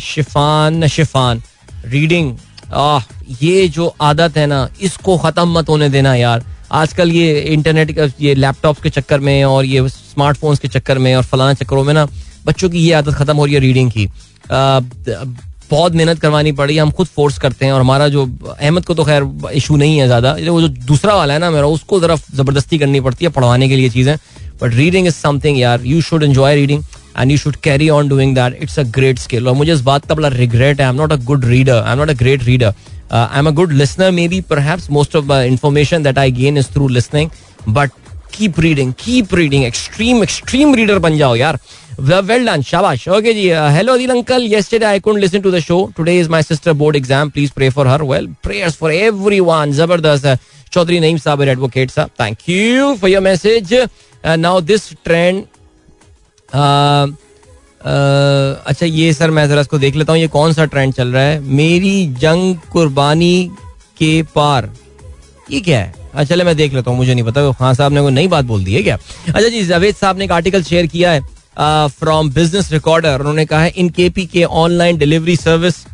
[0.01, 1.43] Shifan Shifan
[1.87, 2.37] reading
[2.73, 3.01] आ,
[3.43, 8.07] ये जो आदत है ना इसको खत्म मत होने देना यार। आजकल ये इंटरनेट का
[8.21, 11.93] ये लैपटॉप के चक्कर में और ये स्मार्टफोन्स के चक्कर में और फलाना चक्करों में
[11.95, 12.07] ना
[12.47, 14.09] बच्चों की ये आदत खत्म हो रही है रीडिंग की।
[15.71, 19.05] बहुत मेहनत करवानी पड़ी हम खुद फोर्स करते हैं और हमारा जो अहमद को तो
[19.05, 22.79] खैर इशू नहीं है ज़्यादा। वो जो दूसरा वाला है ना मेरा उसको जरा ज़बरदस्ती
[22.79, 24.17] करनी पड़ती है पढ़वाने के लिए चीज़ें।
[24.63, 26.83] बट रीडिंग इज़ समथिंग यार you should enjoy reading
[27.19, 30.07] and you should carry on doing that it's a great skill और मुझे इस बात
[30.07, 32.45] का बड़ा रिग्रेट है I am not a good reader I am not a great
[32.45, 32.75] reader
[33.13, 36.89] I am a good listener maybe perhaps most of information that I gain is through
[36.89, 37.31] listening
[37.69, 37.91] but
[38.35, 41.59] keep reading keep reading extreme extreme reader बन जाओ यार
[42.01, 45.79] well done शाबाश okay ji hello Adil uncle yesterday, I couldn't listen to the show.
[45.97, 47.31] Today is my sister board exam.
[47.31, 47.99] Please pray for her.
[48.05, 49.73] Well, prayers for everyone.
[49.73, 50.27] ज़बरदस्त
[50.73, 53.75] Chaudhary Naeem sahab advocate sahab thank you for your message
[54.39, 55.45] now this trend
[58.65, 61.23] अच्छा ये sir मैं जरा इसको देख लेता हूँ, ये कौन सा ट्रेंड चल रहा
[61.23, 61.41] है?
[61.41, 63.51] मेरी जंग कुर्बानी
[63.99, 64.71] के पार।
[65.51, 65.93] ये क्या है?
[66.15, 68.45] अच्छा चले मैं देख लेता हूँ, मुझे नहीं पता। खान साहब ने कोई नई बात
[68.45, 68.97] बोल दी है क्या?
[69.27, 71.21] अच्छा जी, जावेद साहब ने एक आर्टिकल शेयर किया है
[71.91, 75.85] फ्रॉम बिज़नेस रिकॉर्डर उन्होंने कहा है, in K P K online delivery service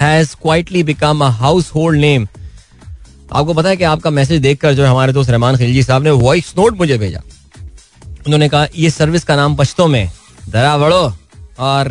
[0.00, 1.28] has quietly become a
[1.74, 2.26] household name
[3.32, 6.52] आपको पता है कि आपका मैसेज देखकर जो हमारे दोस्त रहमान खिलजी साहब ने वॉइस
[6.58, 7.20] नोट मुझे भेजा।
[8.28, 10.10] उन्होंने कहा, ये सर्विस का नाम पश्तो में,
[10.48, 11.02] दरा वड़ो।
[11.58, 11.88] और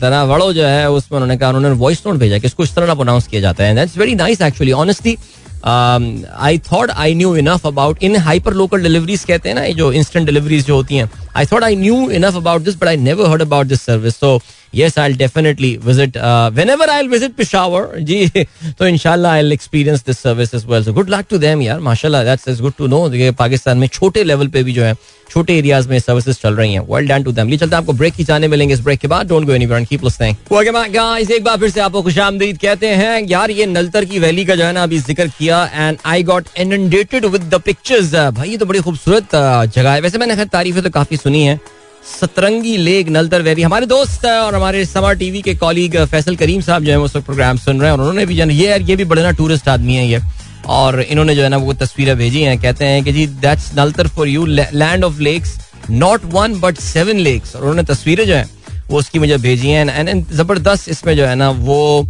[0.00, 2.86] दरा वड़ो जो है, उसमें उन्होंने कहा, उन्होंने वॉइस नोट भेजा कि इसको इस तरह
[2.86, 3.74] ना प्रोनाउंस किया जाता है.
[3.74, 5.16] That's very nice actually honestly
[5.64, 9.90] I thought I knew enough about in hyper local deliveries कहते हैं ना, ये जो
[9.92, 13.28] इंस्टेंट डिलीवरीज जो होती हैं I thought I knew enough about this but I never
[13.30, 14.40] heard about this service so
[14.72, 17.84] yes i'll definitely visit uh, whenever i'll visit peshawar.
[18.04, 18.30] Ji
[18.78, 20.82] तो inshallah i'll experience this service as well.
[20.82, 24.24] So good luck to them यार माशाल्लाह that's, that's good to know Pakistan में छोटे
[24.24, 24.94] level पे भी जो है
[25.30, 27.92] छोटे एरियाज़ में सर्विसेज़ चल रही हैं वेल डन टू देम ये चलते हैं आपको
[27.92, 30.70] ब्रेक की जाने मिलेंगे इस ब्रेक के बाद don't go anywhere and keep listening okay
[30.70, 34.44] my guys एक बार फिर से आपको खुशामदीद कहते हैं यार ये नलतर की वैली
[34.44, 38.50] का जो है ना अभी ज़िक्र किया and I got inundated with the pictures भाई
[38.50, 39.34] ये तो बड़ी खूबसूरत
[39.74, 41.58] जगह है वैसे मैंने खैर तारीफें तो काफ़ी सुनी है
[42.02, 46.84] सतरंगी लेक, नलतर वैली। हमारे दोस्त और हमारे समर टीवी के कॉलीग फैसल करीम साहब
[46.84, 49.32] जो है उस प्रोग्राम सुन रहे हैं और उन्होंने भी जाना, ये ये भी बड़े
[49.32, 50.20] टूरिस्ट आदमी है ये।
[50.68, 54.08] और इन्होंने जो है ना वो तस्वीरें भेजी हैं, कहते हैं कि, जी that's Naltar
[54.08, 55.58] for you land of lakes
[55.90, 58.48] not one but seven lakes और उन्होंने तस्वीरें जो है,
[58.90, 62.08] वो उसकी मुझे भेजी हैं। एंड ज़बरदस्त इसमें जो है ना वो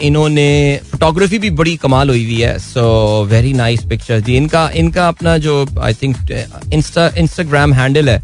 [0.00, 0.48] इन्होंने
[0.90, 2.82] फोटोग्राफी भी बड़ी कमाल हुई हुई है। सो
[3.24, 6.16] वेरी नाइस पिक्चर जी, इनका इनका अपना जो I think
[6.72, 8.22] insta Instagram handle है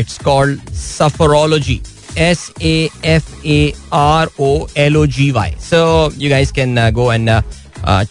[0.00, 1.80] it's called Safarology
[2.18, 7.12] S A F A R O L O G Y so you guys can go
[7.12, 7.30] and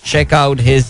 [0.06, 0.90] check out his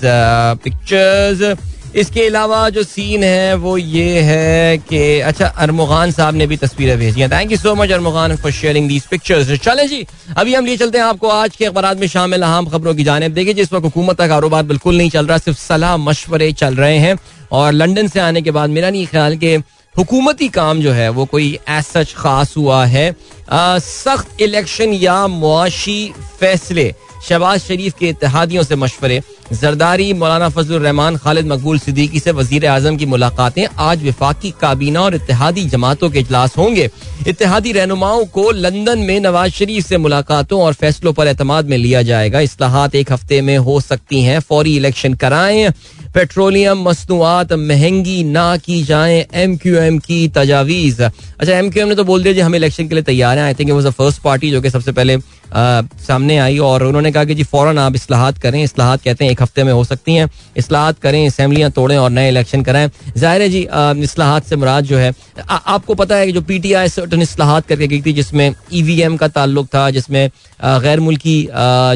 [0.64, 1.58] pictures
[1.96, 6.98] इसके अलावा जो scene है, वो ये है कि अच्छा अरमुगान साहब ने भी तस्वीरें
[6.98, 10.06] भेजी हैं। Thank you so much Armughan for sharing these pictures चले जी,
[10.38, 13.34] अभी हम लिए चलते हैं आपको आज के अखबार में शामिल अहम खबरों की जानब।
[13.34, 16.98] देखिए जिस वक्त हुकूमत का कारोबार बिल्कुल नहीं चल रहा, सिर्फ़ सलाह मशवरे चल रहे
[16.98, 17.18] हैं।
[17.52, 19.58] और लंदन से आने के बाद मेरा नहीं ख्याल कि
[20.00, 23.16] हुकूमती काम जो है, वो कोई ऐसा खास हुआ है।
[23.54, 26.94] सख्त इलेक्शन या मुआशी फैसले,
[27.28, 32.66] शहबाज शरीफ के इतिहादियों से मशवरे। जरदारी मौलाना फजल रहमान खालिद मकबूल सिद्दीकी से वज़ीर
[32.68, 36.90] आज़म की मुलाकातें आज विफाकी काबीना और इतिहादी जमातों के इजलास होंगे।
[37.28, 42.02] इतिहादी रहनुमाओं को लंदन में नवाज़ शरीफ से मुलाकातों और फैसलों पर एतमाद में लिया
[42.02, 45.72] जाएगा। असलाहत एक हफ़्ते में हो सकती हैं फौरी इलेक्शन कराएँ
[46.14, 51.90] पेट्रोलियम मसनूआत महँगी ना की जाए एम क्यू एम की तजावीज। अच्छा एम क्यू एम
[51.90, 53.92] ने तो बोल दिया जी हम इलेक्शन के लिए तैयार हैं। I think was the
[53.92, 55.18] first party जो कि सबसे पहले
[55.50, 59.32] आ, सामने आई और उन्होंने कहा कि जी फ़ौरन आप असलाहत करें। असलाहत कहते हैं
[59.32, 63.41] एक हफ़्ते में हो सकती हैं। असलाहत करें असम्बलियाँ तोड़ें और नए इलेक्शन कराएँ। ज़ाहिर
[63.41, 66.73] है जी असलाहत से मुराद जो है आ, आपको पता है कि जो पी टी
[66.73, 70.30] आई सर्टन असलाहत करके गई थी जिसमें ई वी एम का ताल्लुक था जिसमें
[70.84, 71.41] गैर मुल्की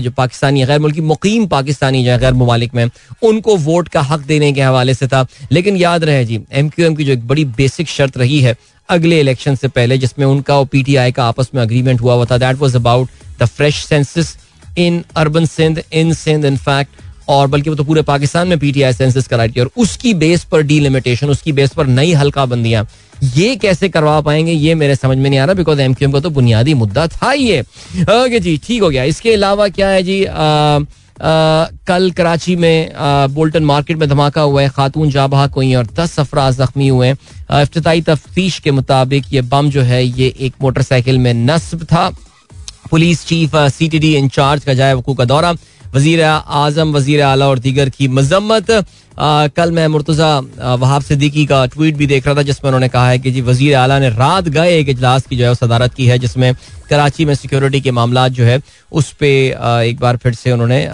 [0.04, 2.90] जो पाकिस्तानी गैर मुल्की मुकीम पाकिस्तानी जो है गैर ममालिक में
[3.24, 6.86] उनको वोट का हक देने के हवाले से था। लेकिन याद रहे जी एम क्यू
[6.86, 8.56] एम की जो एक बड़ी बेसिक शर्त रही है
[8.90, 12.38] अगले इलेक्शन से पहले जिसमें उनका और पीटीआई का आपस में अग्रीमेंट हुआ हुआ था।
[12.38, 13.10] That was about
[13.42, 14.36] the fresh census
[14.78, 18.94] in urban Sindh in Sindh in fact और बल्कि वो तो पूरे पाकिस्तान में पीटीआई
[18.94, 22.88] सेंसस कराई थी और उसकी बेस पर डीलिमिटेशन उसकी बेस पर नई हल्का बंदियाँ
[23.36, 26.30] ये कैसे करवा पाएँगे ये मेरे समझ में नहीं आ रहा बिकॉज़ एमक्यूएम का तो
[26.30, 30.34] बुनियादी मुद्दा था ये। ओके जी ठीक हो गया। इसके अलावा क्या है जी आ,
[30.34, 30.82] आ,
[31.88, 32.92] कल कराची में
[33.34, 37.08] बोल्टन मार्केट में धमाका हुआ है खातून जा जाबहा हुई और दस अफराज जख्मी हुए
[37.08, 42.10] हैं। तफ्तीश के मुताबिक ये बम जो है ये एक मोटरसाइकिल में नस्ब था।
[42.92, 45.54] Police chief C T D incharge का जाए वकू का दौरा।
[45.94, 48.72] वज़ीर आज़म वज़ीर अला और दीगर की मजम्मत।
[49.56, 53.18] कल मैं मुर्तज़ा वहाब सिद्दीकी का ट्वीट भी देख रहा था, जिसमें उन्होंने कहा है
[53.20, 56.18] कि जी वज़ीर अला ने रात गए एक इजलास की जो है सदारत की है,
[56.20, 56.54] जिसमें
[56.90, 58.60] कराची में सिक्योरिटी के मामला जो है,
[58.92, 60.88] उस पर एक बार फिर से उन्होंने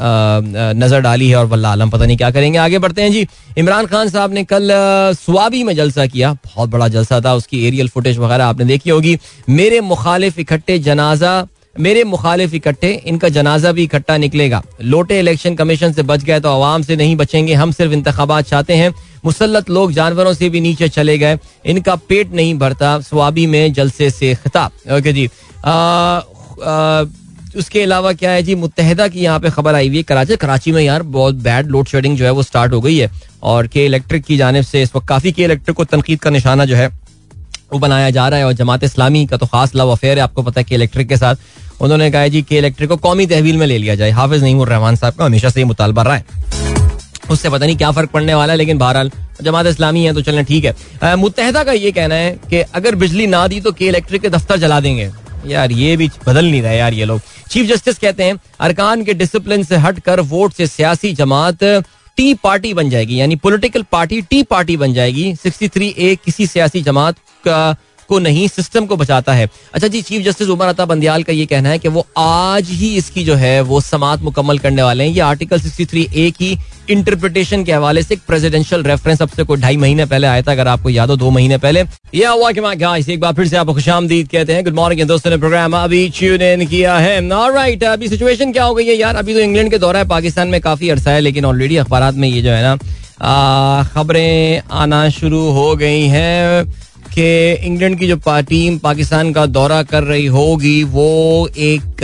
[0.75, 3.85] नज़र डाली है और वल्ला आलम, पता नहीं क्या करेंगे। आगे बढ़ते हैं जी। इमरान
[3.85, 4.69] खान साहब ने कल
[5.15, 9.17] स्वाबी में जलसा किया। बहुत बड़ा जलसा था, उसकी एरियल फुटेज वगैरह आपने देखी होगी।
[9.51, 11.41] मेरे मुखालिफ इकट्ठे जनाजा
[11.79, 16.49] मेरे मुखालिफ इकट्ठे, इनका जनाजा भी इकट्ठा निकलेगा। लोटे इलेक्शन कमीशन से बच गए तो
[16.49, 18.93] आवाम से नहीं बचेंगे। हम सिर्फ़ इंतबात चाहते हैं।
[19.25, 24.09] मुसलत लोग जानवरों से भी नीचे चले गए। इनका पेट नहीं भरता। स्वाबी में जलसे
[24.09, 25.27] से खिताब। ओके जी।
[27.57, 28.55] उसके अलावा क्या है जी?
[28.55, 31.87] मुतहदा की यहाँ पे खबर आई हुई है। कराची कराची में यार बहुत बैड लोड
[31.87, 33.09] शेडिंग जो है वो स्टार्ट हो गई है।
[33.43, 36.65] और के इलेक्ट्रिक की जानब से इस वक्त काफ़ी के इलेक्ट्रिक को तनकीद का निशाना
[36.65, 36.87] जो है,
[37.73, 40.41] वो बनाया जा रहा है। और जमात इस्लामी का तो खास लव अफेयर है। आपको
[40.41, 41.35] पता है कि इलेक्ट्रिक के साथ।
[41.81, 44.95] उन्होंने कहा जी कि इलेक्ट्रिक को कौमी तहवील में ले लिया जाए। हाफिज नईम रहमान
[44.95, 46.25] साहब का हमेशा से ये मुतालबा रहा है।
[47.31, 49.11] उससे पता नहीं क्या फ़र्क पड़ने वाला है, लेकिन बहरहाल
[49.41, 53.27] जमात इस्लामी है तो चलना ठीक है। मुतहदा का ये कहना है कि अगर बिजली
[53.27, 55.09] ना दी तो के इलेक्ट्रिक के दफ्तर जला देंगे।
[55.47, 59.13] यार, ये भी बदल नहीं रहा यार ये लोग। चीफ जस्टिस कहते हैं, अरकान के
[59.13, 61.63] डिसिप्लिन से हटकर वोट से सियासी जमात
[62.17, 66.81] टी पार्टी बन जाएगी, यानी पॉलिटिकल पार्टी टी पार्टी बन जाएगी। 63 ए किसी सियासी
[66.81, 67.15] जमात
[67.47, 67.75] का
[68.09, 71.45] को नहीं सिस्टम को बचाता है। अच्छा जी चीफ जस्टिस उमर अता बंदियाल का ये
[71.45, 75.11] कहना है कि वो आज ही इसकी जो है, वो समात मुकम्मल करने वाले हैं।
[75.11, 76.57] ये आर्टिकल 63 ए की
[76.89, 80.51] इंटरप्रिटेशन के हवाले से एक प्रेसिडेंशियल रेफरेंस अब से कोई ढाई महीने पहले आया था,
[80.51, 81.83] अगर आपको याद हो, दो महीने पहले।
[82.15, 85.31] यह हुआ कि गाइस एक बार फिर से आपको खुशामदीद कहते हैं। गुड मॉर्निंग दोस्तों,
[85.31, 89.15] ने प्रोग्राम अभी ट्यून इन किया है। ऑलराइट अभी सिचुएशन क्या हो गई है यार?
[89.15, 92.27] अभी तो इंग्लैंड के दौरा है, पाकिस्तान में काफ़ी अरसा है, लेकिन ऑलरेडी अखबार में
[92.29, 92.77] ये जो है ना
[93.93, 96.65] खबरें आना शुरू हो गई हैं।
[97.13, 102.03] कि इंग्लैंड की जो टीम पाकिस्तान का दौरा कर रही होगी, वो एक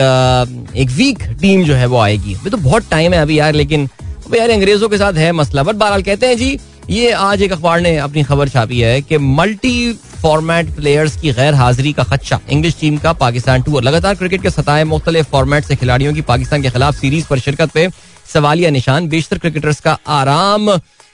[0.76, 3.90] एक वीक टीम जो है वो आएगी। अभी तो बहुत टाइम है अभी यार, लेकिन
[4.02, 6.58] अभी यार अंग्रेज़ों के साथ है मसला। बट बहरहाल कहते हैं जी,
[6.90, 11.54] ये आज एक अखबार ने अपनी खबर छापी है कि मल्टी फॉर्मेट प्लेयर्स की गैर
[11.54, 15.76] हाजिरी का खदशा। इंग्लिश टीम का पाकिस्तान टूर। लगातार क्रिकेट के सताए मुख्तलिफ़ फॉर्मेट से
[15.76, 17.90] खिलाड़ियों की पाकिस्तान के खिलाफ सीरीज़ पर शिरकत पे
[18.34, 20.70] सवालिया निशान। बेशतर क्रिकेटर्स का आराम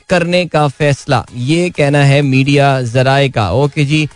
[0.10, 4.08] करने का फैसला। ये कहना है मीडिया जराए का। ओके जी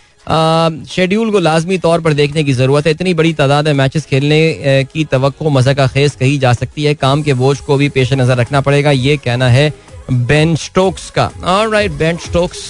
[0.90, 4.84] शेड्यूल को लाजमी तौर पर देखने की ज़रूरत है। इतनी बड़ी तादाद में मैचेस खेलने
[4.92, 8.12] की तो मज़ा का खेज कही जा सकती है। काम के बोझ को भी पेश
[8.12, 9.72] नज़र रखना पड़ेगा, ये कहना है
[10.10, 12.68] बेन स्टोक्स का। और राइट बेन स्टोक्स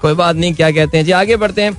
[0.00, 1.12] कोई बात नहीं, क्या कहते हैं जी?
[1.12, 1.72] आगे बढ़ते हैं।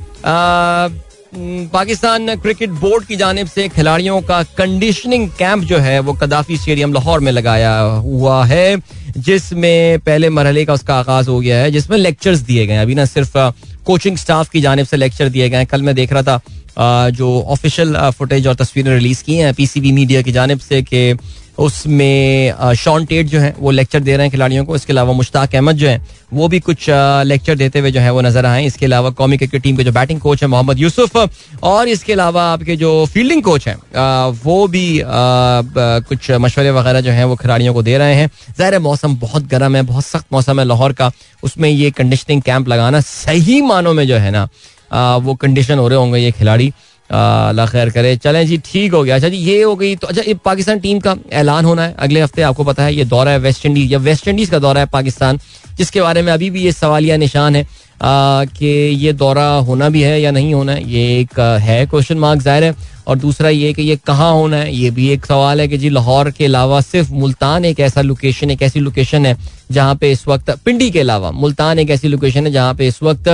[1.69, 6.93] पाकिस्तान क्रिकेट बोर्ड की जानब से खिलाड़ियों का कंडीशनिंग कैंप जो है, वो कदाफी स्टेडियम
[6.93, 8.75] लाहौर में लगाया हुआ है।
[9.17, 13.05] जिसमें पहले मरहले का उसका आगाज़ हो गया है, जिसमें लेक्चर्स दिए गए अभी ना
[13.05, 13.37] सिर्फ़
[13.85, 17.95] कोचिंग स्टाफ की जानब से लेक्चर दिए गए कल मैं देख रहा था जो ऑफिशियल
[18.17, 21.13] फुटेज और तस्वीरें रिलीज़ की हैं पीसीबी मीडिया की जानब से कि
[21.57, 25.55] उसमें शॉन टेट जो है, वो लेक्चर दे रहे हैं खिलाड़ियों को। इसके अलावा मुश्ताक
[25.55, 26.01] अहमद जो है,
[26.33, 26.85] वो भी कुछ
[27.25, 29.91] लेक्चर देते हुए जो है, वो नज़र आए। इसके अलावा कौमी क्रिकेट टीम के जो
[29.91, 31.17] बैटिंग कोच है, मोहम्मद यूसुफ,
[31.63, 33.77] और इसके अलावा आपके जो फील्डिंग कोच हैं
[34.43, 39.15] वो भी कुछ मशवरे वगैरह जो है, वो खिलाड़ियों को दे रहे हैं। ज़ाहिर मौसम
[39.17, 41.11] बहुत गर्म है, बहुत सख्त मौसम है लाहौर का।
[41.43, 44.47] उसमें ये कंडीशनिंग कैंप लगाना सही मानों में जो है ना
[45.17, 46.71] वो कंडीशन हो रहे होंगे ये खिलाड़ी।
[47.11, 50.21] अल्लाह खैर करे। चलें जी, ठीक हो गया। अच्छा जी, ये हो गई तो अच्छा
[50.21, 53.39] ये पाकिस्तान टीम का ऐलान होना है। अगले हफ़्ते आपको पता है, ये दौरा है
[53.39, 55.39] वेस्ट इंडीज या वेस्ट इंडीज का दौरा है पाकिस्तान,
[55.77, 57.65] जिसके बारे में अभी भी ये सवालिया निशान है
[58.01, 62.41] कि ये दौरा होना भी है या नहीं होना है, ये एक है क्वेश्चन मार्क
[62.41, 65.67] ज़ाहिर है। और दूसरा ये कि ये कहाँ होना है, ये भी एक सवाल है
[65.67, 69.37] कि जी, लाहौर के अलावा सिर्फ़ मुल्तान एक ऐसा लोकेशन एक ऐसी लोकेशन है
[69.71, 73.01] जहाँ पे इस वक्त पिंडी के अलावा मुल्तान एक ऐसी लोकेशन है जहाँ पे इस
[73.03, 73.29] वक्त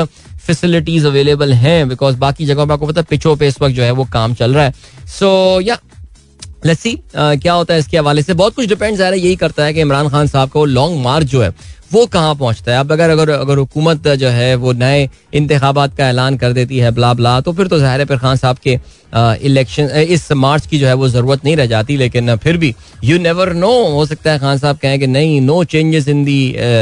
[0.48, 3.84] फैसिलिटीज़ अवेलेबल हैं बिकॉज़ बाकी जगहों पर आपको पता है, पिचों पे इस वक्त जो
[3.84, 4.74] है वो काम चल रहा है।
[5.10, 5.78] सो या
[6.66, 9.74] लेट्स सी क्या होता है इसके हवाले से। बहुत कुछ डिपेंड ज़्यादा यही करता है
[9.74, 11.54] कि इमरान खान साहब का लॉन्ग मार्च जो है,
[11.94, 16.08] वो कहाँ पहुँचता है। अब अगर अगर अगर हुकूमत जो है वो नए इंतबात का
[16.10, 18.80] ऐलान कर देती है ब्ला ब्ला तो फिर तो ज़ाहिर है फिर खान साहब के
[19.46, 23.18] इलेक्शन इस मार्च की जो है वो ज़रूरत नहीं रह जाती, लेकिन फिर भी यू
[23.20, 26.40] नेवर नो हो सकता है खान साहब कहें कि नहीं no changes in the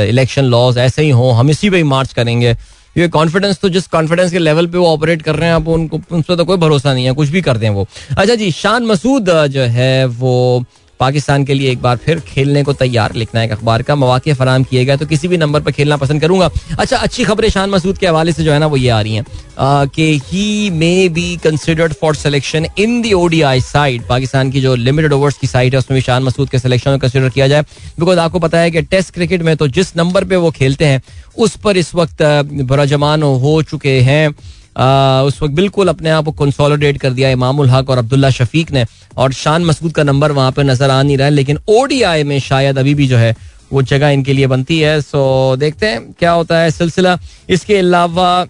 [0.09, 2.55] election laws ऐसे ही हों, हम इसी पे ही मार्च करेंगे।
[2.97, 5.99] ये कॉन्फिडेंस तो जिस कॉन्फिडेंस के लेवल पे वो ऑपरेट कर रहे हैं, आप उनको
[6.11, 8.85] उन पर तो कोई भरोसा नहीं है, कुछ भी कर दें वो। अच्छा जी, शान
[8.85, 10.63] मसूद जो है वो
[10.99, 14.63] पाकिस्तान के लिए एक बार फिर खेलने को तैयार, लिखना है अखबार का मौके फराम
[14.63, 17.97] किए गए तो किसी भी नंबर पर खेलना पसंद करूँगा। अच्छा अच्छी खबरें शान मसूद
[17.97, 19.25] के हवाले से जो है ना, वो ये आ रही हैं।
[19.59, 25.13] कि he may be considered for selection in the ODI side Pakistan की जो लिमिटेड
[25.13, 27.61] ओवर्स की साइड है, उसमें भी शान मसूद के सिलेक्शन में कंसिडर किया जाए।
[27.99, 31.01] बिकॉज़ आपको पता है कि टेस्ट क्रिकेट में तो जिस नंबर पर वो खेलते हैं,
[31.37, 32.21] उस पर इस वक्त
[32.63, 34.35] बराजमान हो चुके हैं।
[34.75, 38.85] उस वक्त बिल्कुल अपने आप को कंसोलिडेट कर दिया इमामुल हक और अब्दुल्ला शफीक ने।
[39.17, 42.39] और शान मसूद का नंबर वहाँ पर नज़र आ नहीं रहा है लेकिन ओडीआई में
[42.41, 43.35] शायद अभी भी जो है
[43.71, 47.17] वो जगह इनके लिए बनती है। सो देखते हैं क्या होता है सिलसिला।
[47.49, 48.45] इसके अलावा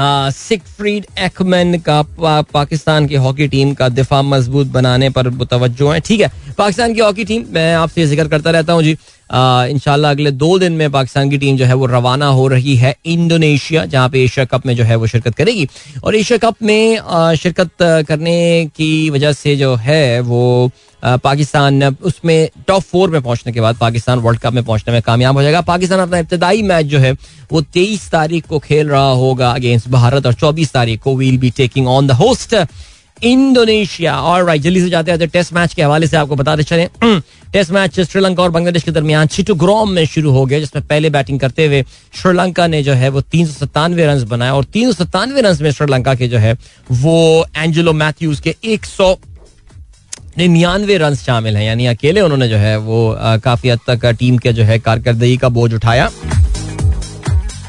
[0.00, 6.00] सिकफ्रीड एक्मैन का पा, पाकिस्तान की हॉकी टीम का दिफा मज़बूत बनाने पर मुतवजो है।
[6.00, 8.96] ठीक है पाकिस्तान की हॉकी टीम मैं आपसे ज़िक्र करता रहता हूँ जी।
[9.30, 12.94] इनशाला अगले दो दिन में पाकिस्तान की टीम जो है वो रवाना हो रही है
[13.06, 15.68] इंडोनेशिया, जहाँ पे एशिया कप में जो है वो शिरकत करेगी।
[16.04, 17.70] और एशिया कप में शिरकत
[18.08, 20.70] करने की वजह से जो है वो
[21.02, 25.36] पाकिस्तान उसमें टॉप फोर में पहुँचने के बाद पाकिस्तान वर्ल्ड कप में पहुँचने में कामयाब
[25.36, 27.12] हो जाएगा। पाकिस्तान अपना इब्तदाई मैच जो है
[27.52, 31.50] वो तेईस तारीख को खेल रहा होगा अगेंस्ट भारत और चौबीस तारीख को will be
[31.56, 32.54] taking on the host
[33.22, 34.14] Indonesia.
[34.14, 36.88] और राइट जल्दी से जाते हैं टेस्ट मैच के हवाले से आपको बताते चले।
[37.52, 41.40] टेस्ट मैच श्रीलंका और बांग्लादेश के दरमियान चिटुग्रोम में शुरू हो गया, जिसमें पहले बैटिंग
[41.40, 41.82] करते हुए
[42.22, 45.56] श्रीलंका ने जो है वो तीन सौ सत्तानवे रन बनाए और तीन सौ सत्तानवे रन
[45.62, 46.56] में श्रीलंका के जो है
[46.92, 49.16] वो एंजेलो मैथ्यूज के एक सौ
[50.38, 54.52] निन्यानवे रन शामिल हैं। यानी अकेले उन्होंने जो है वो काफ़ी हद तक टीम के
[54.52, 56.10] जो है कारकर्दगी का बोझ उठाया।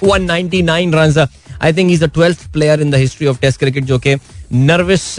[0.05, 1.27] 199 run
[1.61, 4.15] I think is the twelfth player in the history of test cricket जो कि
[4.51, 5.15] नर्वस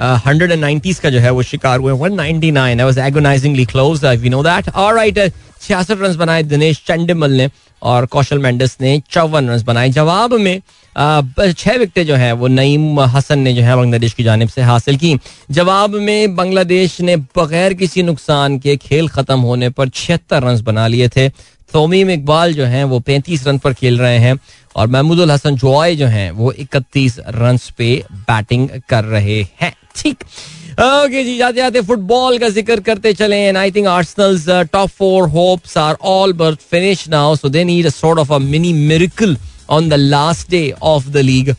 [0.00, 4.04] हंड्रेड एंड नाइनटीज का जो है वो शिकार हुए one ninety nine was agonisingly close
[4.04, 5.18] we know that और राइट
[5.62, 7.48] छियासठ रन बनाए दिनेश चंडीमल ने
[7.82, 10.60] और कौशल मेंडस ने चौवन रन बनाए। जवाब में
[10.96, 14.96] छह विकेटें जो है वो नईम हसन ने जो है बांग्लादेश की जानब से हासिल
[14.96, 15.16] की।
[15.50, 20.86] जवाब में बांग्लादेश ने बगैर किसी नुकसान के खेल खत्म होने पर छिहत्तर रन बना
[20.86, 21.28] लिए थे।
[21.72, 24.38] तोमीम इकबाल जो हैं वो पैंतीस रन पर खेल रहे हैं।
[24.76, 30.24] और महमूदुल हसन जॉय जो हैं, वो इकतीस रन पे बैटिंग कर रहे हैं। ठीक।
[30.72, 35.28] ओके जी, जाते जाते फुटबॉल का ज़िक्र करते चले। And I think Arsenal's top four
[35.28, 39.36] hopes are all but finish now so they need a sort of a mini miracle
[39.70, 41.54] on the last day of the league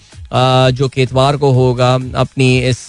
[0.73, 2.87] जो कि इतवार को होगा अपनी इस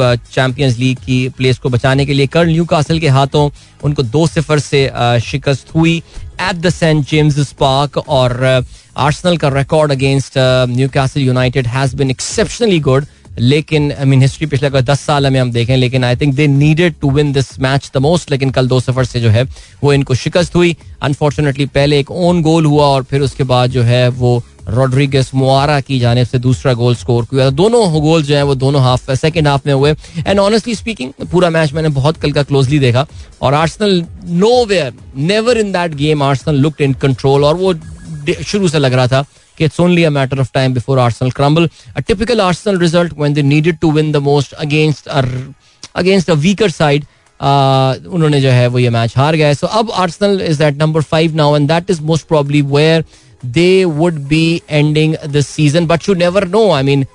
[0.00, 3.48] चैंपियंस लीग की प्लेस को बचाने के लिए। कर न्यू कासल के हाथों
[3.84, 4.90] उनको दो सिफर से
[5.22, 5.96] शिकस्त हुई।
[6.40, 8.64] At the St James Park और
[8.96, 10.38] आर्सनल का record against
[10.88, 13.06] Newcastle United has been exceptionally good
[13.38, 16.46] लेकिन आई मीन हिस्ट्री पिछले कोई दस साल में हम देखें, लेकिन I think they
[16.46, 19.42] needed to win this match the most लेकिन कल दो सफ़र से जो है,
[19.84, 23.82] वो इनको शिकस्त हुई। अनफॉर्चुनेटली पहले एक ओन गोल हुआ और फिर उसके बाद जो
[23.82, 28.42] है, वो रोड्रिगस मुआरा की जानब से दूसरा गोल स्कोर किया। दोनों गोल जो है,
[28.42, 29.94] वो दोनों हाफ़ सेकेंड हाफ़ में हुए।
[30.26, 33.06] एंड ऑनेस्टली स्पीकिंग पूरा मैच मैंने बहुत कल का क्लोजली देखा।
[33.42, 34.04] और Arsenal
[34.64, 37.72] nowhere never in that game Arsenal looked in control और वो
[38.46, 39.24] शुरू से लग रहा था
[39.58, 43.34] कि it's only a matter of time before Arsenal crumble a typical Arsenal result when
[43.34, 45.08] they needed to win the most against
[45.94, 47.04] against a weaker side
[47.40, 51.34] उन्होंने जो है वो ये मैच हार गए सो अब Arsenal is that number five
[51.36, 53.04] now and that is most probably where
[53.44, 57.06] they would be ending this season but you never know I mean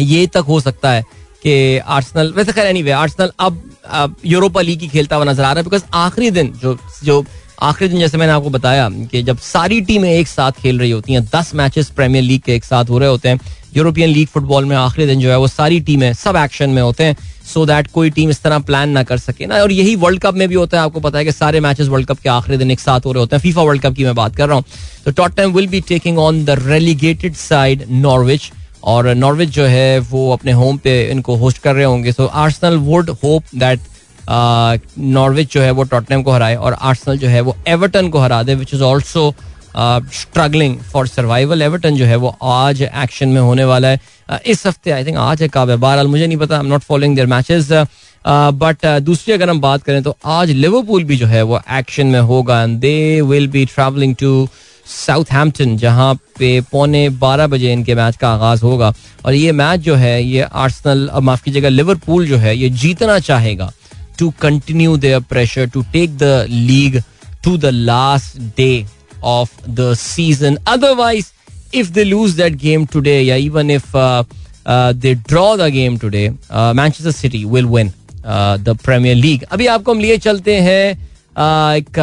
[0.00, 1.02] ये तक हो सकता है
[1.42, 5.60] कि आर्सनल वैसे खैर एनीवे आर्सनल अब यूरोपा लीग की खेलता हुआ नज़र आ रहा
[5.60, 7.24] है बिकॉज़ आखिरी दिन जो जो
[7.62, 11.12] आखिरी दिन जैसे मैंने आपको बताया कि जब सारी टीमें एक साथ खेल रही होती
[11.12, 13.40] हैं, दस मैचेस प्रीमियर लीग के एक साथ हो रहे होते हैं
[13.76, 17.04] यूरोपियन लीग फुटबॉल में आखिरी दिन जो है वो सारी टीमें सब एक्शन में होते
[17.04, 19.94] हैं सो so दैट कोई टीम इस तरह प्लान ना कर सके ना। और यही
[19.96, 22.28] वर्ल्ड कप में भी होता है, आपको पता है कि सारे मैचेस वर्ल्ड कप के
[22.28, 24.48] आखिरी दिन एक साथ हो रहे होते हैं। फीफा वर्ल्ड कप की मैं बात कर
[24.48, 24.64] रहा हूँ।
[25.04, 28.50] तो Tottenham will be taking on the relegated side Norwich
[28.84, 32.76] और नॉर्विच जो है वो अपने होम पे इनको होस्ट कर रहे होंगे। So Arsenal
[32.78, 33.80] would hope that
[34.28, 38.42] Norwich जो है वो टॉटनम को हराए और आर्सनल जो है वो एवर्टन को हरा
[38.42, 39.34] दे which is also
[40.14, 44.66] struggling for survival Everton जो है वो आज एक्शन में होने वाला है। uh, इस
[44.66, 47.16] हफ़्ते आई थिंक आज है कब है बहरहाल मुझे नहीं पता I am not following
[47.16, 47.68] their matches
[48.26, 52.20] but दूसरी अगर हम बात करें तो आज लिवरपूल भी जो है वो एक्शन में
[52.20, 54.48] होगा and they will be travelling to
[55.32, 58.92] Southampton जहाँ पे पौने बारह बजे इनके मैच का आगाज़ होगा।
[59.24, 63.72] और ये मैच जो है ये आर्सनल माफ़ कीजिएगा लिवरपूल जो है ये जीतना चाहेगा।
[64.18, 67.02] To continue their pressure to take the league
[67.44, 68.74] to the last day
[69.24, 70.58] of the season.
[70.66, 71.32] Otherwise,
[71.72, 74.22] if they lose that game today, yeah, even if uh,
[74.66, 77.92] uh, they draw the game today, uh, Manchester City will win
[78.24, 79.44] uh, the Premier League.
[79.50, 81.98] अभी आपको हम लिए चलते हैं uh, एक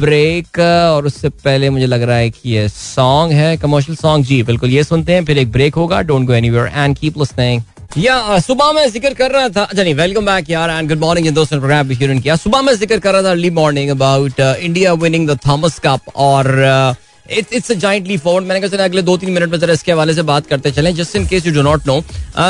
[0.00, 4.24] break uh, और उससे पहले मुझे लग रहा है कि ये सॉन्ग है कमर्शियल सॉन्ग
[4.26, 7.62] जी बिल्कुल ये सुनते हैं फिर एक ब्रेक होगा don't go anywhere and keep listening
[7.96, 11.28] या सुबह में ज़िक्र कर रहा था अच्छा नहीं वेलकम बैक यार एंड गुड मॉर्निंग
[11.34, 15.28] दोस्तों प्रोग्राम भी किया। सुबह में ज़िक्र कर रहा था early morning about India winning
[15.30, 16.46] the Thomas Cup और
[17.30, 19.92] it's it's a giant leap forward मैंने कहा अगले दो तीन मिनट में जरा इसके
[19.92, 22.00] हवाले से बात करते चले just in case you do not know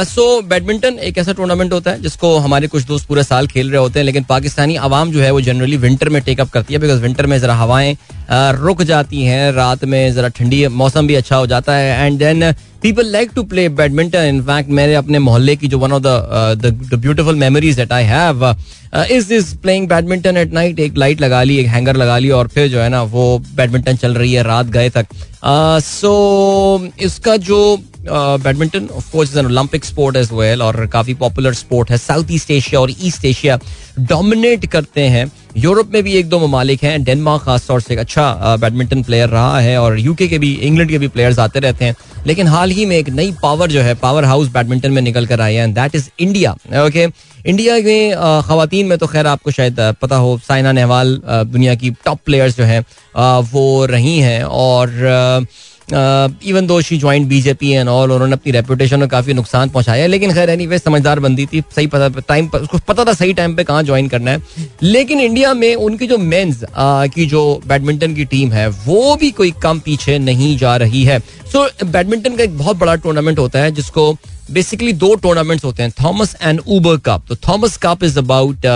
[0.05, 3.81] so badminton एक ऐसा टूर्नामेंट होता है जिसको हमारे कुछ दोस्त पूरे साल खेल रहे
[3.81, 7.03] होते हैं, लेकिन पाकिस्तानी आवाम जो है वो जनरली विंटर में टेकअप करती है बिकॉज़
[7.03, 7.97] विंटर में जरा हवाएँ
[8.33, 12.53] रुक जाती हैं, रात में जरा ठंडी मौसम भी अच्छा हो जाता है and then
[12.85, 17.35] people like to play badminton in fact मेरे अपने मोहल्ले की जो one of the beautiful
[17.35, 18.45] memories that I have
[19.11, 22.49] is is playing badminton at night एक लाइट लगा ली एक हैंगर लगा ली और
[22.49, 25.07] फिर जो है ना वो बैडमिंटन चल रही है रात गए तक।
[25.45, 26.13] सो
[26.79, 27.61] uh, so, इसका जो
[28.07, 32.33] badminton of course is an Olympic sport as well और काफ़ी पॉपुलर स्पोर्ट है। साउथ
[32.33, 33.59] ईस्ट एशिया और ईस्ट एशिया
[33.99, 38.57] डोमिनेट करते हैं। यूरोप में भी एक दो ममालिक हैं डेनमार्क खासतौर से एक अच्छा
[38.61, 41.95] बैडमिंटन प्लेयर रहा है और यूके के भी इंग्लैंड के भी प्लेयर्स आते रहते हैं।
[42.27, 45.41] लेकिन हाल ही में एक नई पावर जो है पावर हाउस बैडमिंटन में निकल कर
[45.41, 46.53] आई है and that is India
[46.87, 47.07] okay
[47.47, 52.19] India में खातन में तो खैर आपको शायद पता हो, साइना नेहवाल दुनिया की टॉप
[52.27, 52.85] प्लेयर्स जो हैं
[53.53, 54.89] वो रही हैं और
[55.89, 60.33] even though she joined BJP and all उन्होंने अपनी रेपुटेशन में काफ़ी नुकसान पहुँचाया लेकिन
[60.35, 63.65] खैर एनी वे समझदार बंदी थी सही पता टाइम उसको पता था सही टाइम पे
[63.65, 64.43] कहाँ ज्वाइन करना है।
[64.83, 69.53] लेकिन इंडिया में उनकी जो मेंस की जो बैडमिंटन की टीम है वो भी कोई
[69.63, 73.59] कम पीछे नहीं जा रही है। सो so, बैडमिंटन का एक बहुत बड़ा टूर्नामेंट होता
[73.59, 74.13] है जिसको
[74.51, 78.67] बेसिकली दो टूर्नामेंट्स होते हैं थॉमस एंड ऊबर कप तो Thomas Cup is about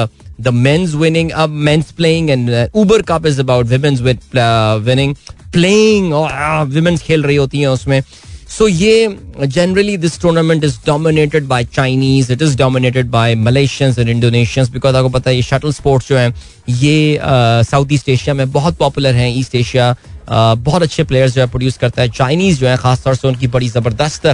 [0.40, 5.14] the men's winning अब men's playing and Uber Cup is about women's winning
[5.52, 8.02] playing और विमेंस खेल रही होती हैं उसमें।
[8.48, 14.08] सो ये generally this tournament is dominated by Chinese it is dominated by Malaysians and
[14.08, 16.34] Indonesians because आपको पता है ये शटल स्पोर्ट्स जो हैं,
[16.70, 19.94] ये साउथ ईस्ट एशिया में बहुत पॉपुलर हैं ईस्ट एशिया
[20.30, 23.68] बहुत अच्छे प्लेयर्स जो है प्रोड्यूस करता है। चाइनीज़ जो है खासतौर से उनकी बड़ी
[23.68, 24.26] ज़बरदस्त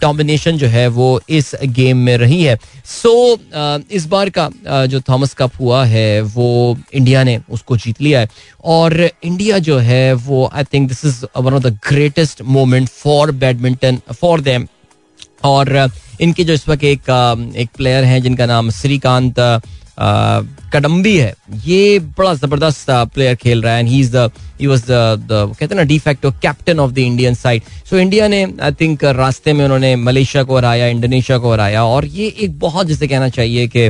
[0.00, 4.48] डोमिनेशन जो है वो इस गेम में रही है। सो so, इस बार का
[4.86, 8.28] जो थॉमस कप हुआ है वो इंडिया ने उसको जीत लिया है।
[8.64, 13.32] और इंडिया जो है वो I think this is one of the greatest moment for
[13.42, 14.66] badminton for them
[15.44, 17.10] और इनके जो इस वक्त एक
[17.56, 19.40] एक प्लेयर हैं जिनका नाम श्रीकांत
[19.98, 24.30] कदम्बी है। ये बड़ा ज़बरदस्त प्लेयर खेल रहा है and he is the
[24.60, 28.42] he was the कहते हैं ना de facto captain of the Indian side so India ने
[28.62, 32.86] आई थिंक रास्ते में उन्होंने मलेशिया को हराया, इंडोनेशिया को हराया और ये एक बहुत,
[32.86, 33.86] जिसे कहना चाहिए कि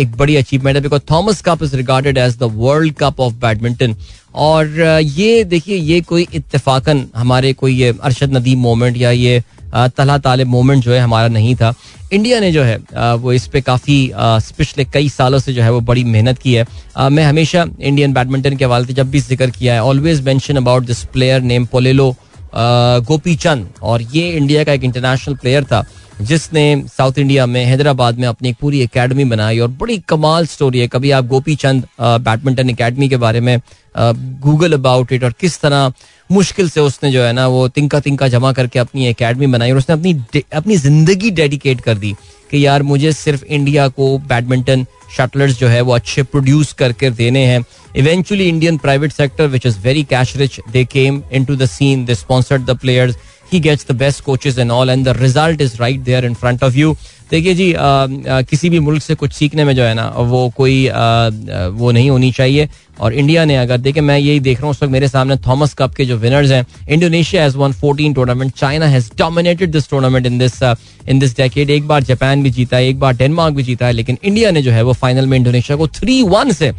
[0.00, 3.96] एक बड़ी अचीवमेंट है because Thomas Cup is regarded as the World Cup of badminton
[4.34, 9.42] और ये देखिए, ये कोई इत्तेफाकन हमारे कोई ये अरशद नदीम मोमेंट या ये
[9.72, 11.72] तला ताले मोमेंट जो है हमारा नहीं था।
[12.12, 12.76] इंडिया ने जो है
[13.16, 16.66] वो इस पे काफ़ी पिछले कई सालों से जो है वो बड़ी मेहनत की है।
[17.10, 20.84] मैं हमेशा इंडियन बैडमिंटन के हवाले से जब भी ज़िक्र किया है always mention about
[20.84, 22.14] this player name Pullela
[22.54, 25.84] Gopi Chand और ये इंडिया का एक इंटरनेशनल प्लेयर था,
[26.20, 30.78] जिसने साउथ इंडिया में, हैदराबाद में अपनी एक पूरी एकेडमी बनाई। और बड़ी कमाल स्टोरी
[30.78, 33.58] है। कभी आप गोपी चंद बैडमिंटन एकेडमी के बारे में
[33.94, 35.92] गूगल अबाउट इट और किस तरह
[36.32, 39.78] मुश्किल से उसने जो है ना वो तिंका तिंका जमा करके अपनी एकेडमी बनाई और
[39.78, 42.14] उसने अपनी अपनी ज़िंदगी डेडिकेट कर दी
[42.50, 47.44] कि यार मुझे सिर्फ़ इंडिया को बैडमिंटन शटलर्स जो है वो अच्छे प्रोड्यूस करके देने
[47.46, 47.64] हैं।
[47.96, 52.14] Eventually Indian private sector which is very cash rich they came into the scene they
[52.14, 53.16] sponsored the players
[53.52, 56.64] he gets the best coaches and all and the result is right there in front
[56.64, 56.96] of you
[57.32, 60.48] देखिए जी आ, आ, किसी भी मुल्क से कुछ सीखने में जो है ना वो
[60.56, 61.28] कोई आ,
[61.72, 62.68] वो नहीं होनी चाहिए।
[63.00, 65.72] और इंडिया ने अगर देखे मैं यही देख रहा हूँ उस वक्त मेरे सामने थॉमस
[65.74, 70.26] कप के जो विनर्स हैं Indonesia has won 14 tournament China has dominated this tournament
[70.26, 73.62] in this in this decade एक बार जापान भी जीता है एक बार डेनमार्क भी
[73.62, 76.72] जीता है लेकिन इंडिया ने जो है वो फाइनल में इंडोनेशिया को थ्री वन से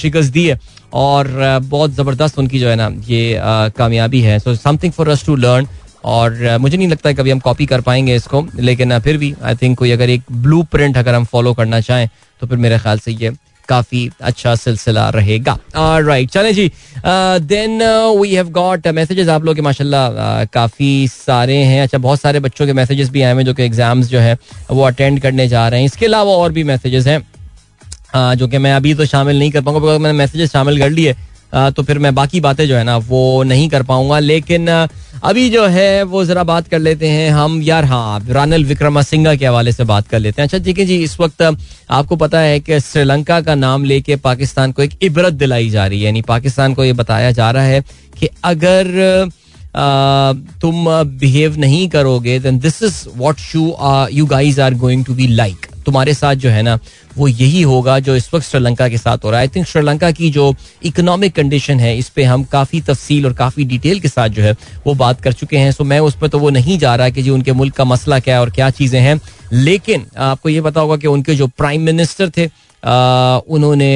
[0.00, 0.58] शिकस्त दी है।
[0.92, 1.26] और
[1.62, 3.40] बहुत ज़बरदस्त उनकी जो है ना ये
[3.76, 5.66] कामयाबी है। So something for us to learn
[6.04, 9.54] और मुझे नहीं लगता है कभी हम कॉपी कर पाएँगे इसको, लेकिन फिर भी आई
[9.56, 12.08] थिंक कोई अगर एक ब्लू अगर हम फॉलो करना चाहें
[12.42, 13.30] तो फिर मेरे ख्याल से ये
[13.68, 16.70] काफ़ी अच्छा सिलसिला रहेगा। राइट चले जी।
[17.06, 17.82] Then
[18.20, 22.66] we have got messages आप लोग के माशाल्लाह काफ़ी सारे हैं। अच्छा बहुत सारे बच्चों
[22.66, 24.36] के मैसेजेस भी आए हैं, जो कि एग्ज़ाम्स जो है,
[24.70, 28.72] वो अटेंड करने जा रहे हैं। इसके अलावा और भी मैसेजेस हैं जो कि मैं
[28.74, 31.14] अभी तो शामिल नहीं कर पाऊँगा बिकॉज़ मैंने मैसेजेस शामिल कर लिए।
[31.52, 35.64] तो फिर मैं बाकी बातें जो है ना वो नहीं कर पाऊँगा। लेकिन अभी जो
[35.66, 39.72] है वो जरा बात कर लेते हैं हम। यार हाँ रानल विक्रमा सिंगा के हवाले
[39.72, 42.80] से बात कर लेते हैं। अच्छा ठीक है जी इस वक्त आपको पता है कि
[42.80, 46.84] श्रीलंका का नाम लेके पाकिस्तान को एक इबरत दिलाई जा रही है। यानी पाकिस्तान को
[46.84, 47.80] ये बताया जा रहा है
[48.18, 49.30] कि अगर
[49.76, 50.86] आ, तुम
[51.18, 53.74] बिहेव नहीं करोगे then this is what you
[54.12, 56.78] you guys are going to be like तुम्हारे साथ जो है ना,
[57.16, 60.10] वो यही होगा जो इस वक्त श्रीलंका के साथ हो रहा है। आई थिंक श्रीलंका
[60.10, 64.28] की जो इकोनॉमिक कंडीशन है, इस पर हम काफ़ी तफसील और काफ़ी डिटेल के साथ
[64.28, 64.52] जो है,
[64.86, 67.22] वो बात कर चुके हैं। सो मैं उस पर तो वो नहीं जा रहा कि
[67.22, 69.20] जी उनके मुल्क का मसला क्या है और क्या चीज़ें हैं।
[69.52, 72.46] लेकिन आपको ये पता होगा कि उनके जो प्राइम मिनिस्टर थे
[72.82, 73.90] उन्होंने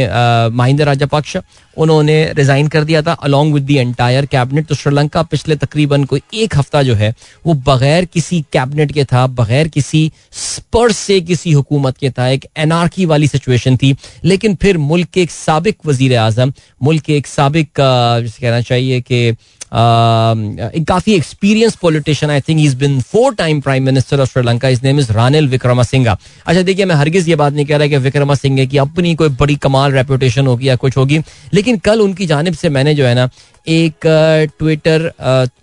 [0.52, 1.36] महिंदा राजापक्ष,
[1.76, 6.20] उन्होंने रिजाइन कर दिया था along with the entire cabinet तो श्रीलंका पिछले तकरीबन कोई
[6.34, 7.14] एक हफ़्ता जो है,
[7.46, 12.46] वो बगैर किसी कैबिनेट के था, बगैर किसी स्पर्श से किसी हुकूमत के था। एक
[12.56, 16.52] एनआरकी वाली सिचुएशन थी। लेकिन फिर मुल्क के एक सबक वज़ीर आज़म
[16.82, 19.36] मुल्क के एक सबक कहना चाहिए कि
[19.72, 24.98] काफ़ी experience politician I think is been four time prime minister of Sri Lanka his name
[25.00, 25.48] is Ranil
[25.82, 26.16] Wickremesinghe
[26.46, 29.28] अच्छा देखिए, मैं हरगिज ये बात नहीं कह रहा कि विक्रमा सिंह की अपनी कोई
[29.30, 31.18] बड़ी कमाल रेपुटेशन होगी या कुछ होगी,
[31.54, 33.28] लेकिन कल उनकी जानब से मैंने जो है ना,
[33.66, 34.06] एक
[34.58, 35.10] ट्विटर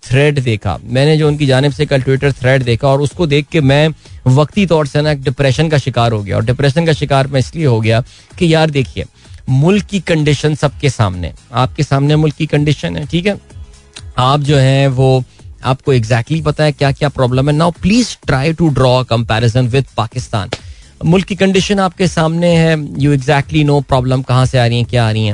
[0.03, 3.61] थ्रेड देखा। मैंने जो उनकी जानब से कल ट्विटर थ्रेड देखा और उसको देख के
[3.61, 3.87] मैं
[4.27, 7.65] वक्ती तौर से ना डिप्रेशन का शिकार हो गया। और डिप्रेशन का शिकार मैं इसलिए
[7.65, 8.03] हो गया
[8.39, 9.05] कि यार देखिए,
[9.51, 13.37] मुल्क की कंडीशन सबके सामने। आपके सामने मुल्क की कंडीशन है, ठीक है?
[14.19, 15.23] आप जो है वो,
[15.63, 19.67] आपको एग्जैक्टली exactly पता है क्या क्या प्रॉब्लम है now please try to draw comparison
[19.67, 20.49] with Pakistan
[21.05, 24.83] मुल्क की कंडीशन आपके सामने है। यू एग्जैक्टली नो प्रॉब्लम कहाँ से आ रही है,
[24.83, 25.33] क्या आ रही है।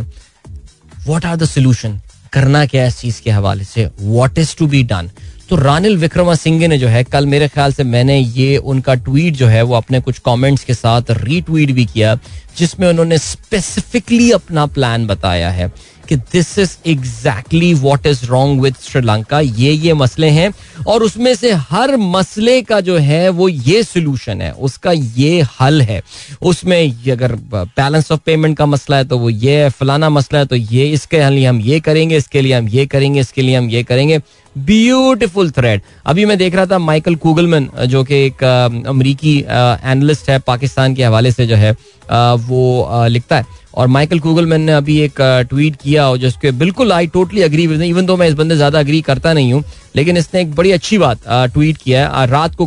[1.08, 2.00] वॉट आर द सोल्यूशन
[2.34, 3.90] करना क्या है इस चीज़ के हवाले से?
[4.02, 5.10] What is to be done
[5.50, 9.36] तो रानिल विक्रमा सिंह ने जो है, कल मेरे ख्याल से मैंने ये उनका ट्वीट
[9.36, 12.16] जो है, वो अपने कुछ कमेंट्स के साथ रीट्वीट भी किया,
[12.58, 15.72] जिसमें उन्होंने स्पेसिफिकली अपना प्लान बताया है।
[16.06, 20.52] कि this is exactly what is wrong with Sri Lanka ये ये मसले हैं
[20.88, 25.82] और उसमें से हर मसले का जो है वो ये सोल्यूशन है। उसका ये हल
[25.82, 26.02] है।
[26.42, 30.46] उसमें अगर बैलेंस ऑफ़ पेमेंट का मसला है तो वो ये है, फलाना मसला है
[30.46, 33.70] तो ये, इसके लिए हम ये करेंगे, इसके लिए हम ये करेंगे, इसके लिए हम
[33.70, 34.20] ये करेंगे।
[34.56, 40.40] ब्यूटिफुल थ्रेड अभी मैं देख रहा था माइकल कूगलमैन जो कि एक अमरीकी एनालिस्ट है,
[40.40, 43.46] पाकिस्तान के हवाले से जो है वो लिखता है।
[43.76, 47.82] और माइकल कूगलमैन ने अभी एक ट्वीट किया और जिसके बिल्कुल I totally agree with
[47.82, 49.64] even though मैं इस बंदे ज़्यादा अग्री करता नहीं हूँ
[49.96, 51.20] लेकिन इसने एक बड़ी अच्छी बात
[51.54, 52.66] ट्वीट किया है रात को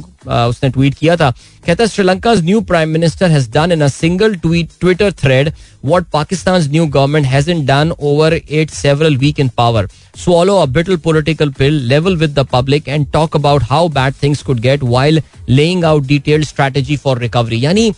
[0.48, 1.30] उसने ट्वीट किया था
[1.66, 5.52] कहता है Sri Lanka new prime minister has done in a single tweet Twitter thread
[5.84, 10.96] what Pakistan new government hasn't done over it several week in power swallow a bitter
[10.98, 15.20] political pill, level with the public and talk about how bad things could get while
[15.50, 17.60] laying out detailed strategy for recovery.
[17.60, 17.92] यानी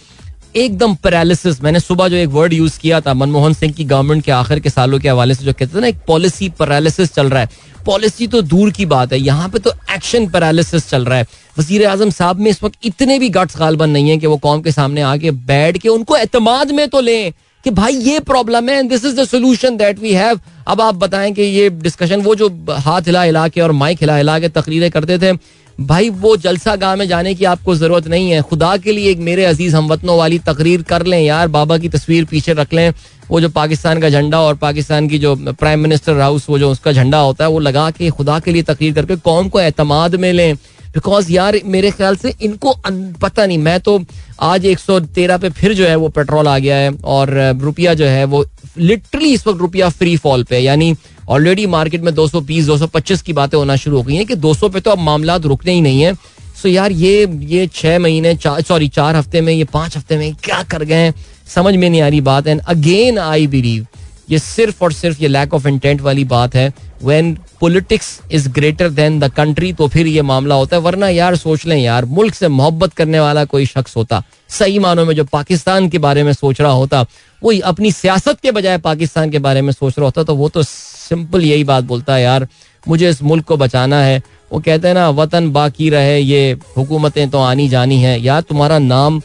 [0.57, 4.33] एकदम paralysis मैंने सुबह जो एक word use किया था, मनमोहन सिंह की government के
[4.33, 7.41] आखिर के सालों के हवाले से जो कहते थे ना, एक पॉलिसी पैरालिसिस चल रहा
[7.41, 7.49] है।
[7.87, 11.27] पॉलिसी तो दूर की बात है, यहाँ पे तो एक्शन पैरालिसिस चल रहा है।
[11.59, 14.61] वज़ीर आज़म साहब में इस वक्त इतने भी गट्स गालबन नहीं है कि वो कौम
[14.63, 17.33] के सामने आके बैठ के उनको एतमाद में तो लें
[17.65, 21.33] कि भाई ये प्रॉब्लम है this is the solution that we have अब आप बताएँ
[21.33, 22.49] कि ये डिस्कशन वो जो
[22.79, 25.33] हाथ हिला हिला के और माइक हिला हिला के तकरीरें करते थे
[25.81, 29.19] भाई, वो जलसा गाह में जाने की आपको ज़रूरत नहीं है। खुदा के लिए एक
[29.19, 32.93] मेरे अज़ीज़ हमवतनों वाली तकरीर कर लें यार। बाबा की तस्वीर पीछे रख लें।
[33.31, 36.93] वो जो पाकिस्तान का झंडा और पाकिस्तान की जो प्राइम मिनिस्टर हाउस वो जो उसका
[36.93, 40.33] झंडा होता है, वो लगा के खुदा के लिए तकरीर करके कौम को एतमाद में
[40.33, 40.55] लें।
[40.95, 42.75] बिकॉज़ यार, मेरे ख्याल से इनको
[43.23, 44.01] पता नहीं, मैं तो
[44.43, 47.31] आज 113 पे फिर जो है वो पेट्रोल आ गया है और
[47.63, 48.45] रुपया जो है वो
[48.79, 50.95] लिटरली इस वक्त रुपया फ्री फॉल पे यानी
[51.31, 54.81] ऑलरेडी मार्केट में 220 225 की बातें होना शुरू हो गई हैं कि 200 पे
[54.81, 56.15] तो अब मामला रुकने ही नहीं है।
[56.63, 60.63] सो यार ये ये छह महीने सॉरी चार हफ़्ते में, ये पाँच हफ़्ते में क्या
[60.63, 61.13] कर गए
[61.49, 63.87] समझ में नहीं आ रही बात। एंड अगेन आई बिलीव
[64.31, 66.73] ये सिर्फ़ और सिर्फ़ ये लैक ऑफ़ इंटेंट वाली बात है।
[67.05, 71.37] When politics is greater than the country तो फिर ये मामला होता है। वरना यार
[71.37, 75.25] सोच लें यार, मुल्क से मोहब्बत करने वाला कोई शख्स होता। सही मानों में जो
[75.25, 77.05] पाकिस्तान के बारे में सोच रहा होता
[77.43, 80.63] वो अपनी सियासत के बजाय पाकिस्तान के बारे में सोच रहा होता तो वो तो
[81.11, 82.47] सिंपल यही बात बोलता है, यार,
[82.85, 87.29] मुझे इस मुल्क को बचाना है। वो कहते हैं ना, वतन बाकी रहे, ये हुकूमतें
[87.31, 89.21] तो आनी जानी है। यार, तुम्हारा नाम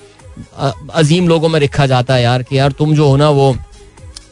[0.93, 3.55] अजीम लोगों में लिखा जाता है यार, कि यार, तुम जो हो ना, वो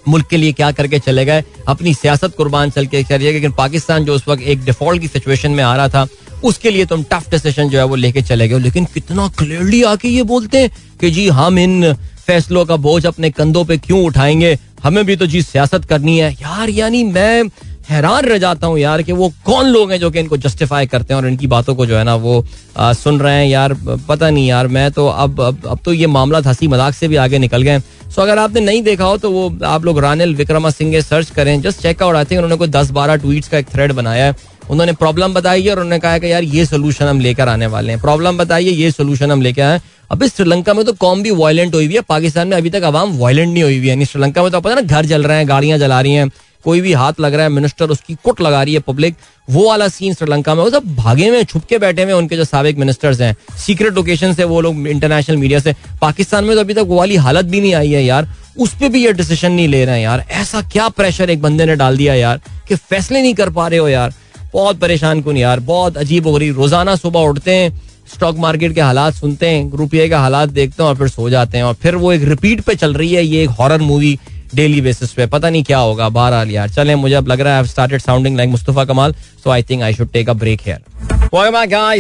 [0.08, 4.06] मुल्क के लिए क्या करके चले गए, अपनी सियासत कुर्बान चल के चलिए लेकिन पाकिस्तान
[4.06, 6.08] जो उस वक्त एक डिफ़ॉल्ट की सिचुएशन में आ रहा था,
[6.43, 10.08] उसके लिए तुम टफ डिसीज़न जो है वो लेके चले गए लेकिन कितना क्लियरली आके
[10.08, 11.93] ये बोलते हैं कि, जी, हम इन
[12.28, 14.58] फैसलों का बोझ अपने कंधों पे क्यों उठाएँगे?
[14.84, 17.44] हमें भी तो जी सियासत करनी है। यार यानी मैं
[17.90, 21.14] हैरान रह जाता हूँ यार कि वो कौन लोग हैं जो कि इनको जस्टिफाई करते
[21.14, 22.46] हैं और इनकी बातों को जो है ना वो
[22.78, 23.74] आ, सुन रहे हैं। यार
[24.08, 27.16] पता नहीं यार मैं तो अब अब, अब तो ये मामला हँसी मज़ाक से भी
[27.18, 27.80] आगे निकल गए।
[28.10, 31.62] सो अगर आपने नहीं देखा हो तो वो आप लोग रानिल विक्रमा सिंह सर्च करें
[31.62, 34.36] जस्ट चेक आउट आते हैं उन्होंने कोई दस बारह ट्वीट्स का एक थ्रेड बनाया है।
[34.64, 37.92] उन्होंने प्रॉब्लम बताई है और उन्होंने कहा कि यार ये सोल्यूशन हम लेकर आने वाले
[37.92, 39.80] हैं। प्रॉब्लम बताइए ये सोल्यूशन हम लेकर आए
[40.14, 43.18] अभी श्रीलंका में तो कॉम भी वायलेंट हुई हुई है, पाकिस्तान में अभी तक आवाम
[43.18, 45.78] वायलेंट नहीं हुई हुई है। श्रीलंका में तो पता ना, घर जल रहे हैं, गाड़ियाँ
[45.78, 46.30] जला रही हैं,
[46.66, 49.16] कोई भी हाथ लग रहा है मिनिस्टर उसकी कुट लगा रही है पब्लिक
[49.47, 52.78] वो वाला सीन श्रीलंका में, वो सब भागे में छुपके बैठे हुए उनके जो सबक
[52.80, 56.86] मिनिस्टर्स हैं। सीक्रेट लोकेशन से वो लोग इंटरनेशनल मीडिया से। पाकिस्तान में तो अभी तक
[56.88, 59.84] वो वाली हालत भी नहीं आई है यार। उस पर भी ये डिसीज़न नहीं ले
[59.86, 63.34] रहे हैं यार। ऐसा क्या प्रेशर एक बंदे ने डाल दिया यार, कि फैसले नहीं
[63.34, 64.14] कर पा रहे हो यार।
[64.53, 68.82] बहुत परेशान कौन यार, बहुत अजीब हो रही, रोज़ाना सुबह उठते हैं स्टॉक मार्केट के
[68.82, 71.95] हालात सुनते हैं, रुपये के हालात देखते हैं और फिर सो जाते हैं और फिर
[71.95, 74.18] वो एक रिपीट पे चल रही है, ये एक हॉरर मूवी
[74.56, 77.64] डेली बेसिस पे। पता नहीं क्या होगा, बहरहाल यार। चले, मुझे अब लग रहा है
[77.66, 80.82] started sounding like Mustafa Kamal so I think I should take a break here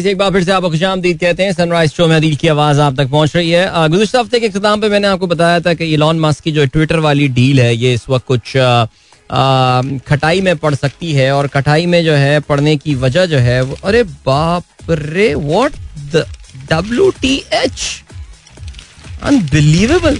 [0.07, 2.79] एक बार फिर से आपको खुश आमदीद कहते हैं सनराइज शो में अदील की आवाज़
[2.81, 5.85] आप तक पहुँच रही है। गुजशत हफ़्ते के इख्ताम पे मैंने आपको बताया था कि
[5.93, 8.57] इलॉन मस्क की जो ट्विटर वाली डील है, ये इस वक्त कुछ
[10.07, 13.61] खटाई में पड़ सकती है और कटाई में जो है पढ़ने की वजह जो है
[13.61, 15.71] वो अरे बाप रे what
[16.13, 16.25] the
[16.69, 17.81] W T H
[19.23, 20.19] unbelievable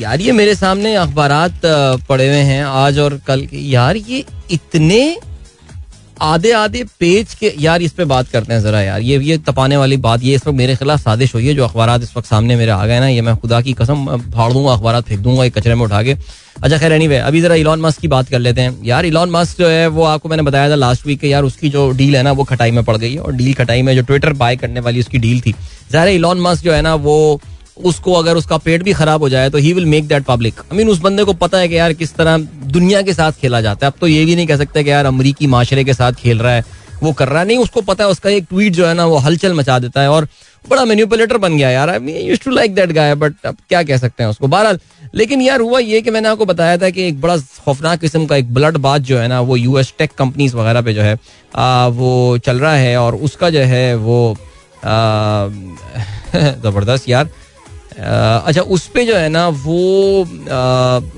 [0.00, 1.30] यार, ये मेरे सामने अखबार
[2.08, 5.00] पड़े हुए हैं आज और कल यार, ये इतने
[6.22, 9.76] आधे आधे पेज के यार, इस पे बात करते हैं जरा यार। ये ये तपाने
[9.76, 12.56] वाली बात, ये इस वक्त मेरे खिलाफ साजिश हुई है, जो अखबार इस वक्त सामने
[12.56, 15.58] मेरे आ गए ना, ये मैं खुदा की कसम फाड़ दूँगा अखबार फेंक दूँगा, एक
[15.58, 16.16] कचरे में उठा के।
[16.62, 19.58] अच्छा खैर एनी अभी जरा इलॉन मस्क की बात कर लेते हैं। यार इलॉन मस्क
[19.58, 22.22] जो है, वो आपको मैंने बताया था लास्ट वीक के यार, उसकी जो डील है
[22.22, 24.80] ना, वो खटाई में पड़ गई है। और डील खटाई में जो ट्विटर बाय करने
[24.80, 25.54] वाली उसकी डील थी।
[25.92, 27.40] जहर इलॉन मस्क जो है ना, वो
[27.84, 30.76] उसको अगर उसका पेट भी खराब हो जाए तो he will make that public I
[30.76, 33.86] mean उस बंदे को पता है कि यार किस तरह दुनिया के साथ खेला जाता
[33.86, 36.38] है। अब तो ये भी नहीं कह सकते कि यार अमरीकी माशरे के साथ खेल
[36.38, 36.64] रहा है
[37.02, 39.16] वो कर रहा है। नहीं उसको पता है उसका एक ट्वीट जो है ना वो
[39.18, 40.28] हलचल मचा देता है और
[40.64, 43.96] बड़ा मेन्यूपुलेटर बन गया यार। I used to like that guy but अब क्या कह
[43.98, 44.46] सकते हैं उसको?
[44.46, 44.78] बहरहाल
[45.14, 48.36] लेकिन यार हुआ ये कि मैंने आपको बताया था कि एक बड़ा खौफनाक किस्म का
[48.36, 51.18] एक ब्लड बात जो है ना वो यूएस टेक कंपनीज़ वगैरह पे जो है
[51.56, 54.36] आ, वो चल रहा है और उसका जो है वो
[56.34, 57.28] ज़बरदस्त यार।
[57.92, 60.22] अच्छा उस पर जो है ना, वो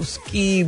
[0.02, 0.62] उसकी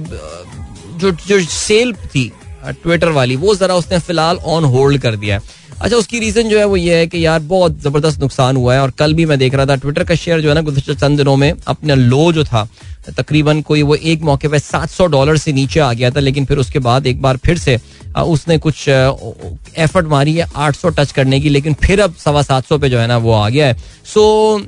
[0.97, 2.31] जो जो सेल थी
[2.65, 6.59] ट्विटर वाली, वो जरा उसने फ़िलहाल ऑन होल्ड कर दिया है। अच्छा उसकी रीजन जो
[6.59, 9.39] है वो ये है कि यार, बहुत ज़बरदस्त नुकसान हुआ है और कल भी मैं
[9.39, 12.33] देख रहा था ट्विटर का शेयर जो है ना, गुजशत चंद दिनों में अपना लो
[12.33, 12.69] जो था
[13.11, 16.59] तकरीबन कोई वो एक मौके पे 700 डॉलर से नीचे आ गया था, लेकिन फिर
[16.59, 17.79] उसके बाद एक बार फिर से
[18.17, 22.79] उसने कुछ एफर्ट मारी है 800 टच करने की, लेकिन फिर अब सवा सात सौ
[22.79, 24.59] पे जो है ना वो आ गया है। So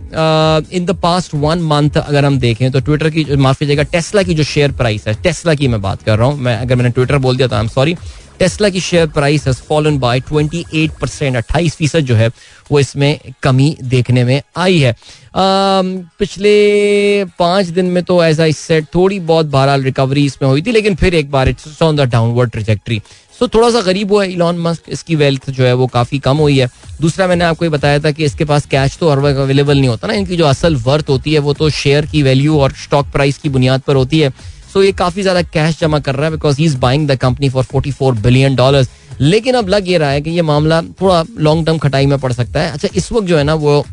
[0.73, 4.35] in the past one month अगर हम देखें तो ट्विटर की, माफ़ कीजिएगा टेस्ला की
[4.35, 7.19] जो शेयर प्राइस है टेस्ला की मैं बात कर रहा हूँ, मैं, अगर मैंने ट्विटर
[7.19, 7.97] बोल दिया तो आई एम सॉरी
[8.39, 12.29] टेस्ला की share price has fallen by 28 percent अट्ठाईस फ़ीसद जो है,
[12.71, 14.95] वो इसमें कमी देखने में आई है।
[15.35, 20.95] पिछले पाँच दिन में तो ऐसा इससे थोड़ी बहुत बहरहाल रिकवरी इसमें हुई थी, लेकिन
[20.95, 23.01] फिर एक बार it's on the downward trajectory
[23.39, 26.37] सो थोड़ा सा गरीब हुआ है इलॉन मस्क इसकी वेल्थ जो है वो काफ़ी कम
[26.37, 26.69] हुई है।
[27.01, 29.89] दूसरा, मैंने आपको ये बताया था कि इसके पास कैश तो हर वक्त अवेलेबल नहीं
[29.89, 33.11] होता ना, इनकी जो असल वर्थ होती है, वो तो शेयर की वैल्यू और स्टॉक
[33.13, 34.33] प्राइस की बुनियाद पर होती है।
[34.79, 37.49] सो ये काफ़ी ज़्यादा कैश जमा कर रहा है because he is buying the company
[37.51, 38.87] for forty four billion dollar
[39.21, 42.33] लेकिन अब लग ये रहा है कि ये मामला थोड़ा लॉन्ग टर्म खटाई में पड़
[42.33, 43.85] सकता है। अच्छा इस वक्त जो है ना, वो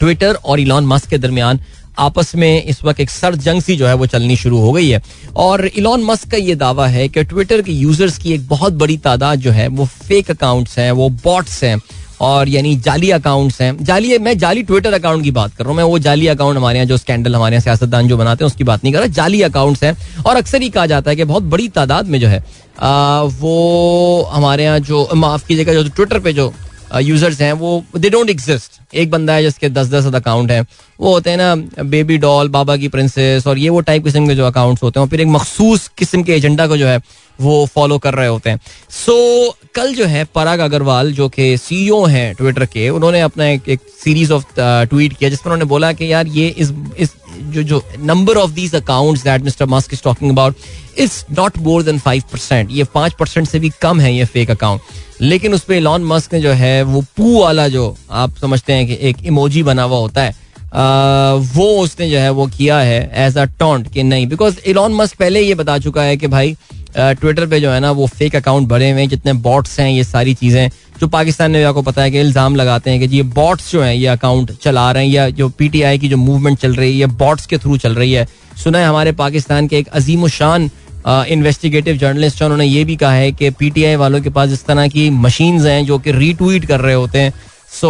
[0.00, 1.60] ट्विटर और इलॉन मस्क के दरमियान
[1.98, 4.88] आपस में इस वक्त एक सर जंग सी जो है, वो चलनी शुरू हो गई
[4.88, 5.02] है।
[5.36, 8.96] और इलॉन मस्क का ये दावा है कि ट्विटर के यूज़र्स की एक बहुत बड़ी
[8.98, 11.76] तादाद जो है, वो फेक अकाउंट्स हैं, वो बॉट्स हैं।
[12.20, 15.76] और यानी जाली अकाउंट्स हैं। जाली मैं जाली ट्विटर अकाउंट की बात कर रहा हूँ।
[15.76, 18.64] मैं वो जाली अकाउंट हमारे यहाँ जो स्कैंडल हमारे यहाँ सियासतदान जो बनाते हैं उसकी
[18.64, 19.96] बात नहीं कर रहा। जाली अकाउंट्स हैं।
[20.26, 22.44] और अक्सर ही कहा जाता है कि बहुत बड़ी तादाद में जो है
[22.80, 26.52] आ, वो हमारे यहाँ जो माफ़ कीजिएगा जो ट्विटर पे जो
[26.96, 30.66] यूज़र्स हैं वो दे डोंट एग्जिस्ट एक बंदा है जिसके दस दस अकाउंट हैं
[31.00, 34.34] वो होते हैं ना बेबी डॉल बाबा की प्रिंसेस और ये वो टाइप किस्म के
[34.34, 37.00] जो अकाउंट्स होते हैं और फिर एक मखसूस किस्म के एजेंडा को जो है
[37.40, 38.60] वो फॉलो कर रहे होते हैं।
[38.90, 39.12] सो
[39.46, 43.68] so, कल जो है पराग अग्रवाल जो कि सीईओ हैं ट्विटर के उन्होंने अपना एक,
[43.68, 47.82] एक सीरीज़ ऑफ़ ट्वीट किया जिसमें उन्होंने बोला कि यार ये इस इस जो जो
[47.98, 50.56] number of these accounts that mister Musk is talking about
[50.98, 54.50] is not more than five percent ये पाँच परसेंट से भी कम है ये फेक
[54.50, 54.80] अकाउंट
[55.20, 58.98] लेकिन उस पर लॉन मस्क जो है वो पू वाला जो आप समझते हैं कि
[59.08, 60.34] एक इमोजी बना हुआ होता है
[60.74, 64.26] आ, वो उसने जो है वो किया है एज अ टॉन्ट कि नहीं.
[64.26, 66.56] बिकॉज़ इलॉन मस्क पहले ये बता चुका है कि भाई
[66.98, 70.04] ट्विटर पे जो है ना, वो फेक अकाउंट भरे हुए हैं जितने बॉट्स हैं, ये
[70.04, 70.68] सारी चीज़ें
[71.00, 73.94] जो पाकिस्तान ने आपको पता है कि इल्ज़ाम लगाते हैं कि ये बॉट्स जो हैं,
[73.94, 77.06] ये अकाउंट चला रहे हैं, या जो पीटीआई की जो मूवमेंट चल रही है, ये
[77.18, 78.26] बॉट्स के थ्रू चल रही है।
[78.58, 80.70] सुना है हमारे पाकिस्तान के एक अजीम शान
[81.06, 85.08] इन्वेस्टिगेटिव जर्नलिस्ट उन्होंने ये भी कहा है कि पीटीआई वालों के पास इस तरह की
[85.12, 87.32] मशीन्स हैं, जो कि रीट्वीट कर रहे होते हैं।
[87.70, 87.88] सो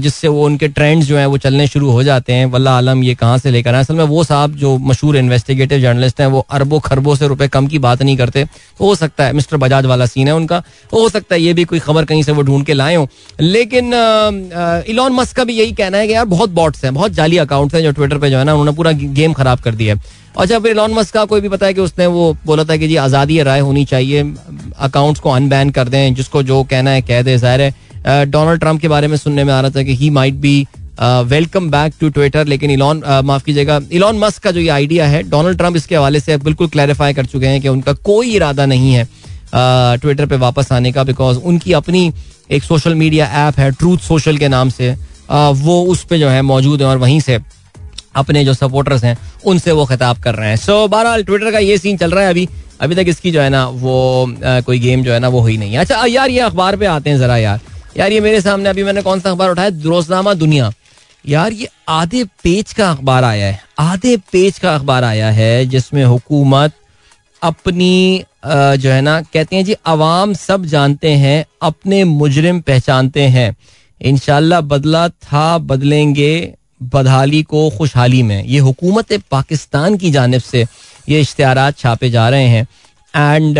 [0.00, 3.14] जिससे वो उनके ट्रेंड्स जो हैं, वो चलने शुरू हो जाते हैं। वल्ला आलम, ये
[3.14, 3.80] कहाँ से लेकर आए?
[3.80, 7.66] असल में वो साहब जो मशहूर इन्वेस्टिगेटिव जर्नलिस्ट हैं, वो अरबों खरबों से रुपए कम
[7.66, 8.46] की बात नहीं करते।
[8.80, 10.62] हो सकता है, मिस्टर बजाज वाला सीन है उनका।
[10.92, 13.08] हो सकता है ये भी कोई खबर कहीं से वो ढूंढ के लाए हो।
[13.40, 13.92] लेकिन
[14.88, 17.74] इलॉन मस्क का भी यही कहना है कि यार, बहुत बॉट्स हैं, बहुत जाली अकाउंट्स
[17.74, 20.46] हैं जो ट्विटर पर जो है ना, उन्होंने पूरा गेम खराब कर दिया है। और
[20.46, 22.96] जब इलॉन मस्क का कोई भी पता है कि उसने वो बोला था कि जी,
[22.98, 24.22] आज़ादी राय होनी चाहिए
[24.78, 27.74] अकाउंट्स को अनबैन कर दें, जिसको जो कहना है कह दे, ज़ाहिर है।
[28.06, 30.66] डोनाल्ड ट्रंप के बारे में सुनने में आ रहा था कि he might be
[31.00, 35.22] welcome back to Twitter लेकिन इलॉन माफ़ कीजिएगा इलॉन मस्क का जो ये आइडिया है
[35.22, 38.92] डोनाल्ड ट्रंप इसके हवाले से बिल्कुल क्लैरिफाई कर चुके हैं कि उनका कोई इरादा नहीं
[38.92, 39.08] है
[39.54, 42.12] ट्विटर पे वापस आने का बिकॉज़ उनकी अपनी
[42.50, 44.94] एक सोशल मीडिया ऐप है ट्रूथ सोशल के नाम से
[45.30, 47.38] वो उस पर जो है मौजूद है और वहीं से
[48.16, 51.78] अपने जो सपोर्टर्स हैं, उनसे वो खिताब कर रहे हैं। सो बहरहाल ट्विटर का ये
[51.78, 52.48] सीन चल रहा है अभी
[52.80, 55.72] अभी तक इसकी जो है ना, वो कोई गेम जो है ना, वो हुई नहीं
[55.72, 57.60] है। अच्छा यार, ये अखबार पे आते हैं जरा यार।
[57.96, 59.70] यार, ये मेरे सामने अभी मैंने कौन सा अखबार उठाया?
[59.82, 60.72] रोजनामा दुनिया।
[61.24, 66.04] यार, ये आधे पेज का अखबार आया है। आधे पेज का अखबार आया है, जिसमें
[66.04, 66.72] हुकूमत
[67.42, 73.54] अपनी जो है ना, कहते हैं जी, अवाम सब जानते हैं, अपने मुजरिम पहचानते हैं।
[74.00, 80.66] इनशाला बदला था, बदलेंगे बदहाली को खुशहाली में। ये हुकूमत पाकिस्तान की जानब से
[81.08, 82.66] ये इश्तहार छापे जा रहे हैं।
[83.16, 83.58] And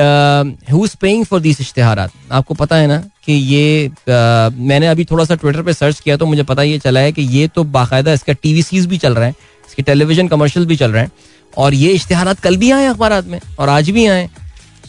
[0.72, 5.04] who is paying for this इश्तहार आपको पता है ना कि ये uh, मैंने अभी
[5.04, 7.64] थोड़ा सा ट्विटर पे सर्च किया तो मुझे पता ये चला है कि ये तो
[7.76, 9.34] बाकायदा इसका टीवी सीज भी चल रहे हैं
[9.68, 11.10] इसके टेलीविज़न कमर्शियल भी चल रहे हैं
[11.56, 14.28] और ये इश्तहार कल भी आए अखबार में और आज भी आए।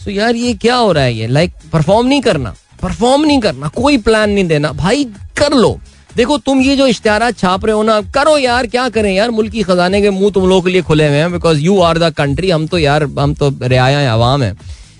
[0.04, 1.26] सो यार ये क्या हो रहा है ये?
[1.26, 5.04] लाइक like, परफॉर्म नहीं करना परफॉर्म नहीं करना कोई प्लान नहीं देना। भाई
[5.38, 5.78] कर लो।
[6.16, 9.52] देखो, तुम ये जो इश्तेहार छाप रहे हो ना करो यार, क्या करें यार, मुल्क
[9.52, 12.12] की खजाने के मुँह तुम लोगों के लिए खुले हुए हैं because you are the
[12.14, 14.52] country हम तो यार, हम तो रियाया आवाम है।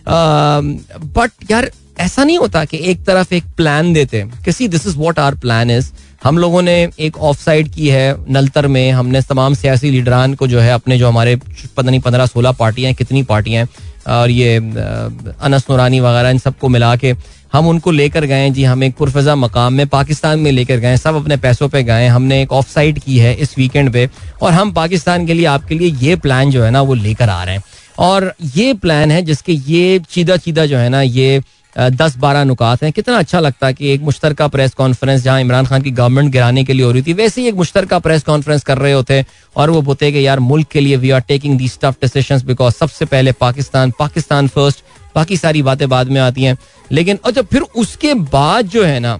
[0.06, 5.18] बट यार, ऐसा नहीं होता कि एक तरफ़ एक प्लान देते किसी this is what
[5.18, 5.90] our plan is
[6.24, 10.46] हम लोगों ने एक ऑफ़ साइड की है नलतर में, हमने तमाम सियासी लीडरान को
[10.46, 13.66] जो है, अपने जो हमारे पता नहीं पंद्रह सोलह पार्टियाँ कितनी पार्टियाँ
[14.08, 17.12] और ये अनस नुरानी वगैरह, इन सबको मिला के
[17.57, 21.14] हम उनको लेकर गए जी, हम एक पुरफजा मकाम में पाकिस्तान में लेकर गए, सब
[21.14, 24.09] अपने पैसों पे गए, हमने एक ऑफ़ साइड की है इस वीकेंड पे,
[24.42, 27.42] और हम पाकिस्तान के लिए आपके लिए ये प्लान जो है ना, वो लेकर आ
[27.44, 27.62] रहे हैं।
[27.98, 31.42] और ये प्लान है जिसके ये चीदा चीदा जो है ना, ये
[31.76, 35.66] दस बारह नुकात हैं। कितना अच्छा लगता है कि एक मुश्तर प्रेस कॉन्फ्रेंस जहाँ इमरान
[35.66, 38.62] खान की गवर्नमेंट गिराने के लिए हो रही थी, वैसे ही एक मुश्तर प्रेस कॉन्फ्रेंस
[38.64, 39.24] कर रहे होते,
[39.57, 42.74] और वो बोलते कि यार, मुल्क के लिए we are taking the tough decisions because
[42.74, 44.84] सबसे पहले पाकिस्तान पाकिस्तान फ़र्स्ट
[45.16, 46.56] बाकी सारी बातें बाद में आती हैं।
[46.90, 49.18] लेकिन अच्छा फिर उसके बाद जो है ना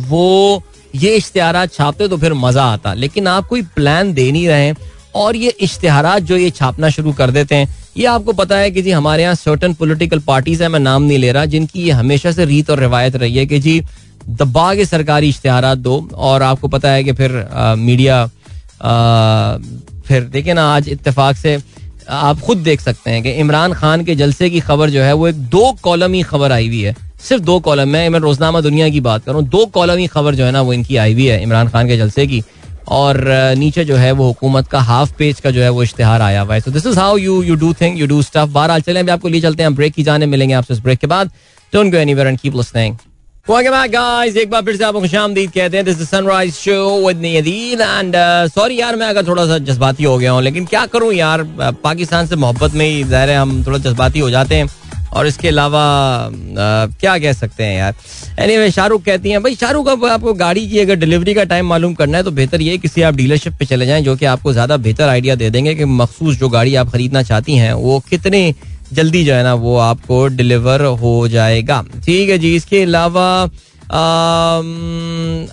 [0.00, 0.62] वो
[0.94, 4.72] ये इश्तेहार छापते तो फिर मज़ा आता। लेकिन आप कोई प्लान दे नहीं रहे
[5.14, 8.82] और ये इश्तेहार जो ये छापना शुरू कर देते हैं ये आपको पता है कि
[8.82, 12.32] जी हमारे यहाँ सर्टन पोलिटिकल पार्टीज़ है मैं नाम नहीं ले रहा जिनकी ये हमेशा
[12.32, 13.80] से रीत और रिवायत रही है कि जी
[14.30, 19.58] दबा के सरकारी इश्तेहार दो। और आपको पता है कि फिर आ, मीडिया आ,
[20.06, 21.56] फिर देखिए ना आज इतफाक से
[22.08, 25.28] आप खुद देख सकते हैं कि इमरान खान के जलसे की खबर जो है, वो
[25.28, 28.88] एक दो कॉलम ही खबर आई हुई है। सिर्फ़ दो कॉलम, में मैं रोजनामा दुनिया
[28.88, 31.42] की बात करूँ, दो कॉलम ही खबर जो है ना, वो इनकी आई हुई है,
[31.42, 32.42] इमरान खान के जलसे की।
[32.88, 33.24] और
[33.58, 36.54] नीचे जो है, वो हुकूमत का हाफ़ पेज का जो है, वो इश्तेहार आया हुआ
[36.54, 39.10] है। तो this is how you you do think you do stuff बारह चले, अभी
[39.10, 41.30] आपको लिए चलते हैं ब्रेक की जाने मिलेंगे आपसे इस ब्रेक के बाद।
[41.72, 42.96] Don't go anywhere and keep listening.
[43.46, 48.14] एक बार फिर से आपको खुशामदीद कहते हैं। This is Sunrise Show with Adeel and
[48.50, 51.42] sorry यार मैं अगर थोड़ा सा जज्बाती हो गया हूँ लेकिन क्या करूँ यार?
[51.84, 54.68] पाकिस्तान से मोहब्बत में ही ज़ाहिर है हम थोड़ा जज्बाती हो जाते हैं।
[55.12, 55.82] और इसके अलावा
[57.00, 57.94] क्या कह सकते हैं यार?
[58.38, 61.66] एनी anyway, शाहरुख कहती हैं भाई शाहरुख अब आपको गाड़ी की अगर डिलीवरी का टाइम
[61.68, 64.52] मालूम करना है तो बेहतर ये किसी आप डीलरशिप पे चले जाएँ जो कि आपको
[64.52, 68.54] ज़्यादा बेहतर आइडिया दे देंगे कि मखसूस जो गाड़ी आप खरीदना चाहती हैं वो कितने
[68.94, 73.28] जल्दी जो है ना वो आपको डिलीवर हो जाएगा। ठीक है जी, इसके अलावा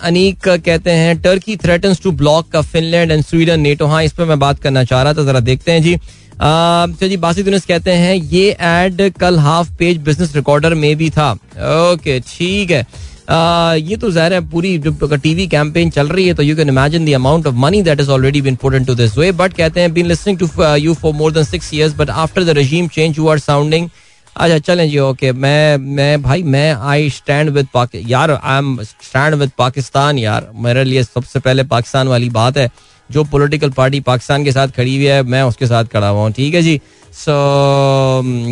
[0.02, 4.26] अनीक कहते हैं टर्की थ्रेटन्स टू ब्लॉक का फिनलैंड एंड स्वीडन नेटो हाँ इस पर
[4.26, 5.96] मैं बात करना चाह रहा था, जरा देखते हैं जी।
[6.38, 11.10] तो जी बासी दुनिस कहते हैं, ये एड कल हाफ़ पेज बिज़नेस रिकॉर्डर में भी
[11.10, 12.86] था। ओके, ठीक है।
[13.32, 17.06] ये तो ज़ाहिर है पूरी जो टीवी कैंपेन चल रही है तो you can imagine
[17.06, 19.94] the amount of money that is already been put into this way but कहते हैं
[19.94, 23.28] been listening to you for more than six years but after the regime change you
[23.28, 23.90] are sounding
[24.36, 29.36] अच्छा चलें जी okay मैं मैं, भाई, मैं I stand with यार I am stand
[29.36, 32.70] with Pakistan, यार, मेरे लिए सबसे पहले पाकिस्तान वाली बात है।
[33.12, 36.32] जो पॉलिटिकल पार्टी पाकिस्तान के साथ खड़ी हुई है, मैं उसके साथ खड़ा हुआ हूँ,
[36.32, 36.80] ठीक है जी?
[37.14, 37.32] सो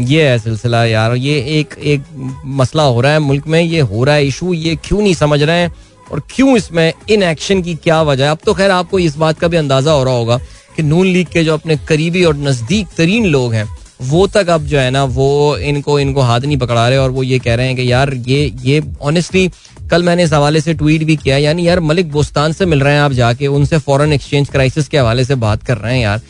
[0.07, 2.03] ये है सिलसिला यार, ये एक एक
[2.45, 5.41] मसला हो रहा है मुल्क में, ये हो रहा है इशू ये क्यों नहीं समझ
[5.41, 5.73] रहे हैं?
[6.11, 8.31] और क्यों इसमें इन एक्शन की क्या वजह है?
[8.31, 10.37] अब तो खैर आपको इस बात का भी अंदाज़ा हो रहा होगा
[10.75, 13.67] कि नून लीग के जो अपने करीबी और नज़दीक तरीन लोग हैं,
[14.01, 17.23] वो तक अब जो है ना, वो इनको इनको हाथ नहीं पकड़ा रहे और वो
[17.23, 19.49] ये कह रहे हैं कि यार ये ये ऑनेस्टली
[19.91, 22.93] कल मैंने इस हवाले से ट्वीट भी किया, यानी यार मलिक बोस्तान से मिल रहे
[22.93, 26.21] हैं आप जाके, उनसे फॉरेन एक्सचेंज क्राइसिस के हवाले से बात कर रहे हैं यार।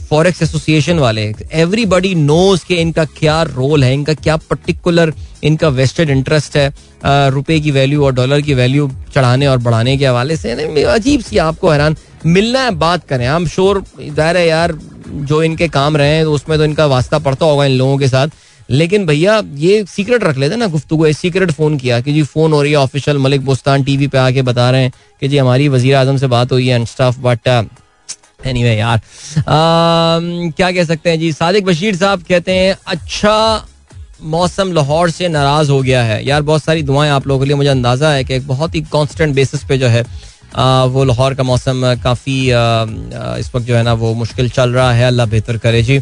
[0.00, 1.22] फॉरेक्स एसोसिएशन वाले
[1.54, 5.12] एवरीबडी नोज़ के इनका क्या रोल है, इनका क्या पर्टिकुलर
[5.44, 10.06] इनका वेस्टेड इंटरेस्ट है रुपए की वैल्यू और डॉलर की वैल्यू चढ़ाने और बढ़ाने के
[10.06, 10.52] हवाले से
[10.84, 14.72] अजीब सी आपको हैरान, मिलना है, बात करें। हम श्योर ज़ाहिर है यार,
[15.08, 18.28] जो इनके काम रहे हैं, उसमें तो इनका वास्ता पड़ता होगा इन लोगों के साथ।
[18.68, 22.62] लेकिन भैया, ये सीक्रेट रख लेते ना गुफ्तु सीक्रेट फ़ोन किया कि जी फ़ोन हो
[22.62, 25.94] रही है ऑफिशियल मलिक बुस्तान टीवी पे आके बता रहे हैं कि जी हमारी वज़ीर
[25.94, 27.48] आज़म से बात हुई है एंड स्टफ़ बट
[28.46, 29.00] एनीवे यार
[29.48, 31.32] क्या कह सकते हैं जी?
[31.32, 33.66] सादिक बशीर साहब कहते हैं अच्छा
[34.24, 37.56] मौसम लाहौर से नाराज़ हो गया है। यार, बहुत सारी दुआएँ आप लोगों के लिए,
[37.56, 40.04] मुझे अंदाज़ा है कि एक बहुत ही कांस्टेंट बेसिस पे जो है
[40.56, 42.38] वो लाहौर का मौसम काफ़ी
[43.40, 45.98] इस वक्त जो है ना वो मुश्किल चल रहा है। अल्लाह बेहतर करे। जी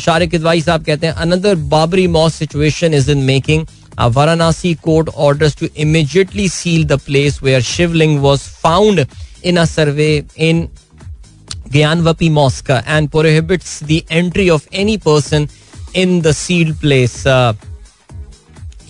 [0.00, 3.66] शारिक इदवाई साहब कहते हैं another Babri mosque situation is in making
[4.14, 9.06] Varanasi court orders to immediately seal the place where Shivling was found
[9.44, 10.12] in a survey
[10.48, 10.68] in
[11.72, 15.48] Gyanvapi mosque and prohibits the entry of any person
[15.96, 17.16] in the sealed place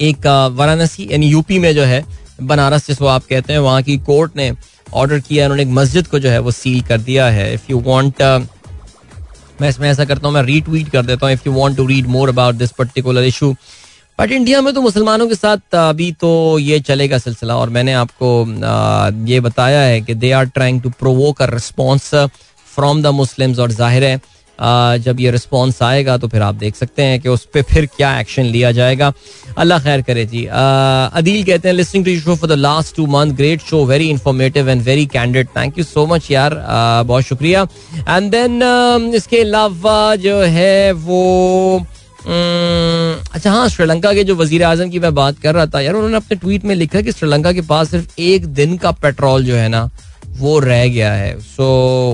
[0.00, 2.04] एक वाराणसी यानी UP में जो है
[2.42, 4.50] बनारस जिसको आप कहते हैं, वहाँ की कोर्ट ने
[4.95, 7.70] ऑर्डर किया है, उन्होंने एक मस्जिद को जो है वो सील कर दिया है। इफ़
[7.70, 8.22] यू वांट
[9.61, 12.07] मैं इसमें ऐसा करता हूँ, मैं रीट्वीट कर देता हूँ if you want to read
[12.09, 13.55] more about this particular issue
[14.18, 18.28] but India में तो मुसलमानों के साथ अभी तो ये चलेगा सिलसिला, और मैंने आपको
[19.28, 22.14] ये बताया है कि they are trying to provoke a response
[22.68, 24.20] from the Muslims और ज़ाहिर है
[24.59, 28.18] जब ये रिस्पॉन्स आएगा तो फिर आप देख सकते हैं कि उस पर फिर क्या
[28.20, 29.12] एक्शन लिया जाएगा।
[29.59, 33.32] अल्लाह खैर करे जी। अदील कहते हैं listening to show for the last two month
[33.36, 36.55] great show very informative and very candid thank you so much यार
[37.07, 37.66] बहुत शुक्रिया।
[38.09, 41.86] एंड देन इसके अलावा जो है वो
[42.26, 46.16] अच्छा हाँ श्रीलंका के जो वज़ीर आज़म की मैं बात कर रहा था, यार उन्होंने
[46.16, 49.68] अपने ट्वीट में लिखा कि श्रीलंका के पास सिर्फ़ एक दिन का पेट्रोल जो है
[49.68, 49.88] ना
[50.35, 51.64] वो रह गया है। सो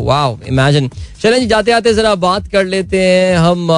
[0.07, 0.91] वाओ इमेजिन
[1.21, 3.68] चलें जी, जाते आते जरा बात कर लेते हैं हम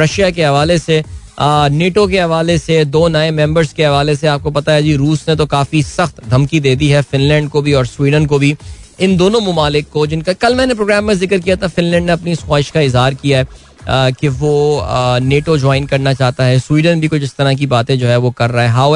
[0.00, 1.02] रशिया के हवाले से
[1.40, 5.24] नेटो के हवाले से, दो नए मेंबर्स के हवाले से। आपको पता है जी, रूस
[5.28, 8.54] ने तो काफ़ी सख्त धमकी दे दी है फिनलैंड को भी और स्वीडन को भी।
[9.00, 12.34] इन दोनों ममालिक को, जिनका कल मैंने प्रोग्राम में ज़िक्र किया था, फिनलैंड ने अपनी
[12.36, 14.86] ख्वाहिश का इजहार किया है कि वो
[15.22, 18.30] नेटो ज्वाइन करना चाहता है। स्वीडन भी कुछ इस तरह की बातें जो है वो
[18.32, 18.94] कर रहा है। हाउ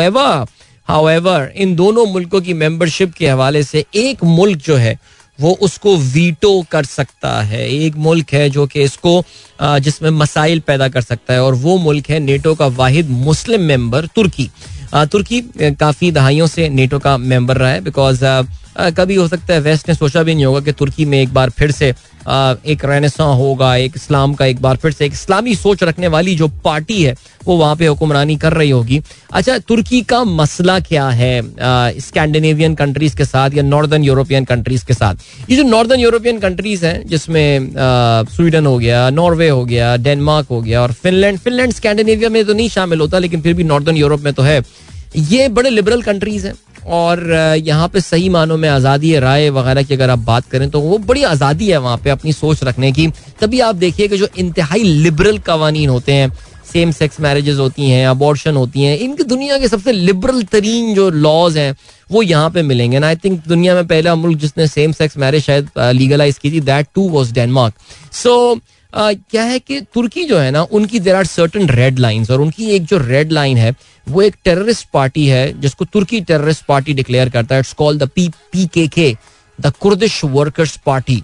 [0.88, 4.98] हाउएवर इन दोनों मुल्कों की मेंबरशिप के हवाले से एक मुल्क जो है,
[5.38, 9.22] वो उसको वीटो कर सकता है। एक मुल्क है जो कि इसको
[9.62, 14.06] जिसमें मसाइल पैदा कर सकता है और वो मुल्क है नेटो का वाहिद मुस्लिम मेंबर
[14.06, 14.50] तुर्की।
[14.94, 18.24] तुर्की काफ़ी दहाइयों से नेटो का मेंबर रहा है बिकॉज़
[18.76, 21.50] कभी हो सकता है वेस्ट ने सोचा भी नहीं होगा कि तुर्की में एक बार
[21.50, 21.88] फिर से
[22.66, 26.34] एक रेनेसा होगा, एक इस्लाम का एक बार फिर से एक इस्लामी सोच रखने वाली
[26.36, 27.14] जो पार्टी है,
[27.44, 29.00] वो वहाँ पे हुक्मरानी कर रही होगी।
[29.32, 34.94] अच्छा तुर्की का मसला क्या है स्कैंडिनेवियन कंट्रीज़ के साथ या नॉर्दर्न यूरोपियन कंट्रीज़ के
[34.94, 35.14] साथ?
[35.50, 37.72] ये जो नॉर्दर्न यूरोपियन कंट्रीज़ हैं, जिसमें
[38.30, 42.54] स्वीडन हो गया, नॉर्वे हो गया, डेनमार्क हो गया और फिनलैंड फिनलैंड स्कैंडिनेविया में तो
[42.54, 44.62] नहीं शामिल होता, लेकिन फिर भी नॉर्दर्न यूरोप में तो है।
[45.16, 46.54] ये बड़े लिबरल कंट्रीज़ हैं।
[46.86, 50.80] और यहाँ पे सही मानों में आज़ादी राय वगैरह की अगर आप बात करें तो
[50.80, 53.06] वो बड़ी आज़ादी है वहाँ पे अपनी सोच रखने की।
[53.40, 56.32] तभी आप देखिए कि जो इंतहाई लिबरल कवानीन होते हैं
[56.66, 61.08] सेम सेक्स मैरिजेस होती हैं अबॉर्शन होती हैं, इनकी दुनिया के सबसे लिबरल तरीन जो
[61.10, 61.74] लॉज हैं,
[62.10, 65.42] वो यहाँ पे मिलेंगे। ना आई थिंक दुनिया में पहला मुल्क जिसने सेम सेक्स मैरिज
[65.42, 67.74] शायद लीगलाइज की थी that too was Denmark
[68.14, 68.60] so
[68.92, 72.70] क्या है कि तुर्की जो है ना, उनकी there are certain red lines और उनकी
[72.70, 73.74] एक जो रेड लाइन है
[74.06, 78.08] वो एक टेररिस्ट पार्टी है, जिसको तुर्की टेररिस्ट पार्टी डिक्लेयर करता है। It's called the
[78.14, 79.14] P P K K
[79.58, 81.22] the Kurdish workers party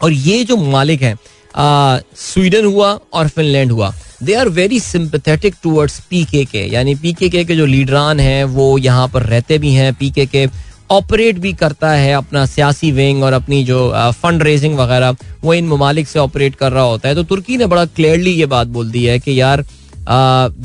[0.00, 1.16] और ये जो मालिक हैं
[1.54, 3.92] स्वीडन हुआ और फिनलैंड हुआ।
[4.22, 8.44] They are very sympathetic towards P K K यानी पी के के जो लीडरान हैं,
[8.44, 10.46] वो यहाँ पर रहते भी हैं। पी के के
[10.90, 15.68] ऑपरेट भी करता है अपना सियासी विंग और अपनी जो फंड रेजिंग वगैरह, वो इन
[15.68, 18.90] ममालिक से ऑपरेट कर रहा होता है। तो तुर्की ने बड़ा क्लियरली ये बात बोल
[18.90, 19.64] दी है कि यार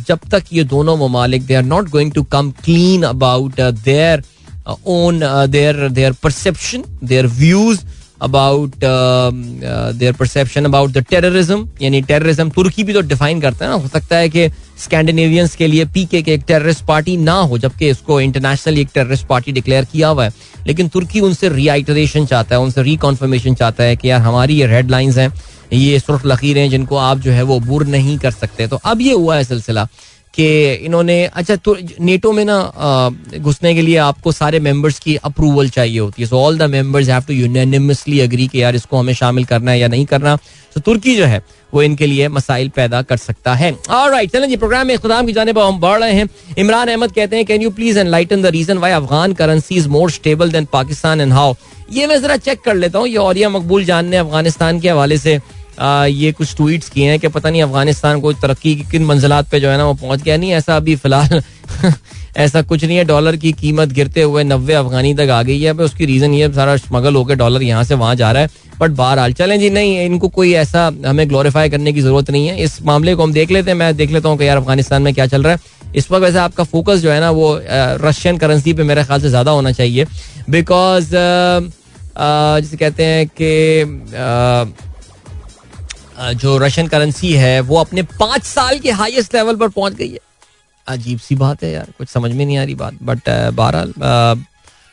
[0.08, 4.24] जब तक ये दोनों ममालिक they are not going to come clean about their
[4.88, 5.20] own
[5.50, 7.80] their their perception their views
[8.22, 8.72] about
[9.96, 13.88] their perception about the terrorism यानी टेररिज्म तुर्की भी तो डिफाइन करता है ना। हो
[13.88, 14.48] सकता है कि
[14.84, 19.26] स्कैंडिनेवियंस के लिए पीके के एक टेररिस्ट पार्टी ना हो, जबकि इसको इंटरनेशनली एक टेररिस्ट
[19.28, 20.32] पार्टी डिक्लेयर किया हुआ है।
[20.68, 24.92] लेकिन तुर्की उनसे रीआइटरेशन चाहता है, उनसे रिकॉन्फर्मेशन चाहता है कि यार हमारी ये रेड
[24.92, 25.32] लाइंस हैं।
[25.74, 29.14] ये सुर्ख लकीरें जिनको आप जो है वो बुर नहीं कर सकते। तो अब ये
[29.14, 29.88] हुआ है सिलसिला
[30.34, 32.58] कि इन्होंने अच्छा तो नेटो में ना
[33.38, 37.10] घुसने के लिए आपको सारे मेंबर्स की अप्रूवल चाहिए होती है। So all the members
[37.10, 40.36] have to unanimously agree कि यार इसको हमें शामिल करना है या नहीं करना।
[40.76, 41.42] तो तुर्की जो है,
[41.74, 45.34] वो इनके लिए मसाइल पैदा कर सकता है। राइट चलें जी प्रोग्राम में खुदाम की
[45.34, 48.46] जाने पर हम बढ़ रहे हैं। इमरान अहमद कहते हैं can you please enlighten the
[48.48, 51.54] reason why Afghan currency is more stable than Pakistan and how
[51.92, 55.18] ये मैं जरा चेक कर लेता हूँ, ये और मकबूल जान ने अफ़गानिस्तान के हवाले
[55.18, 55.40] से।
[55.80, 59.60] ये कुछ ट्वीट्स किए हैं कि पता नहीं अफ़गानिस्तान को तरक्की की किन मंजिलात पे
[59.60, 61.42] जो है ना वो पहुँच गया नहीं, ऐसा अभी फ़िलहाल
[62.38, 65.74] ऐसा कुछ नहीं है। डॉलर की कीमत गिरते हुए नब्बे अफगानी तक आ गई है।
[65.74, 68.50] उसकी रीजन ये सारा स्मगल होकर डॉलर यहाँ से वहाँ जा रहा है।
[68.80, 72.58] बट बहरहाल, चलें जी, नहीं, इनको कोई ऐसा हमें ग्लोरीफाई करने की ज़रूरत नहीं है।
[72.64, 75.14] इस मामले को हम देख लेते हैं। मैं देख लेता हूँ कि यार अफ़गानिस्तान में
[75.14, 77.60] क्या चल रहा है। इस वक्त वैसे आपका फोकस जो है ना वो
[78.02, 80.06] रशियन करेंसी पे मेरे ख्याल से ज़्यादा होना चाहिए।
[80.50, 81.10] बिकॉज़
[82.20, 83.50] जैसे कहते हैं कि
[86.20, 90.20] जो रशियन करेंसी है, वो अपने पाँच साल के हाईएस्ट लेवल पर पहुँच गई है।
[90.88, 94.46] अजीब सी बात है यार, कुछ समझ में नहीं आ रही बात बट बहरहाल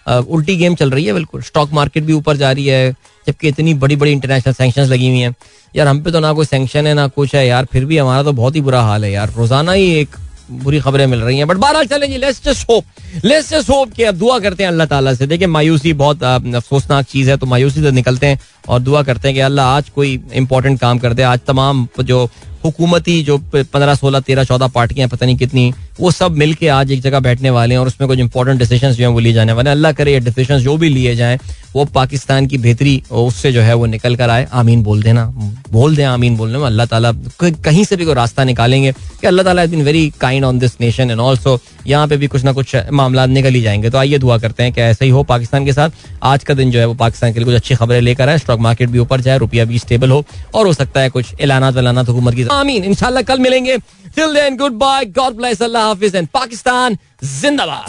[0.06, 2.90] उल्टी गेम चल रही है बिल्कुल। स्टॉक मार्केट भी ऊपर जा रही है,
[3.26, 5.34] जबकि इतनी बड़ी बड़ी इंटरनेशनल सेंक्शन लगी हुई हैं।
[5.74, 8.22] यार, हम पे तो ना कोई सेंक्शन है, ना कुछ है, यार, फिर भी हमारा
[8.22, 10.16] तो बहुत ही बुरा हाल है यार। रोज़ाना ही एक
[10.52, 12.84] बुरी खबरें मिल रही हैं। बट बहरहाल चलें जी let's just hope
[13.24, 17.04] let's just hope कि अब दुआ करते हैं अल्लाह ताला से। देखिए, मायूसी बहुत अफसोसनाक
[17.06, 18.38] चीज़ है तो मायूसी से निकलते हैं
[18.68, 22.28] और दुआ करते हैं कि अल्लाह आज कोई इंपॉर्टेंट काम कर दे। आज तमाम जो
[22.64, 26.92] हुकूमती जो पंद्रह, सोलह, तेरह, चौदह पार्टियाँ पता नहीं कितनी, वो सब मिल के आज
[26.92, 29.52] एक जगह बैठने वाले हैं और उसमें कुछ इंपॉर्टेंट डिसीज़न जो हैं वो लिए जाने
[29.52, 31.38] वाले हैं। अल्लाह करे ये डिसीज़न जो भी लिए जाएँ,
[31.74, 35.24] वो पाकिस्तान की बेहतरी उससे जो है वो निकल कर आए। आमीन बोल देना,
[35.70, 37.12] बोल दें, आमीन बोलने में अल्लाह ताला
[37.42, 41.10] कहीं से भी कोई रास्ता निकालेंगे। कि अल्लाह ताला been very kind on this nation
[41.10, 44.38] and also यहाँ पे भी कुछ ना कुछ मामला निकल ही जाएँगे। तो आइए दुआ
[44.38, 45.90] करते हैं कि ऐसा ही हो पाकिस्तान के साथ।
[46.24, 48.60] आज का दिन जो है वो पाकिस्तान के लिए कुछ अच्छी खबरें लेकर आए। स्टॉक
[48.60, 52.08] मार्केट भी ऊपर जाए, रुपया भी स्टेबल हो, और हो सकता है कुछ एलानात वलानात
[52.08, 53.76] हुकूमत की आमीन। कल मिलेंगे।
[54.16, 57.82] Till then goodbye God bless अल्लाह हाफिज। एंड पाकिस्तान जिंदाबाद।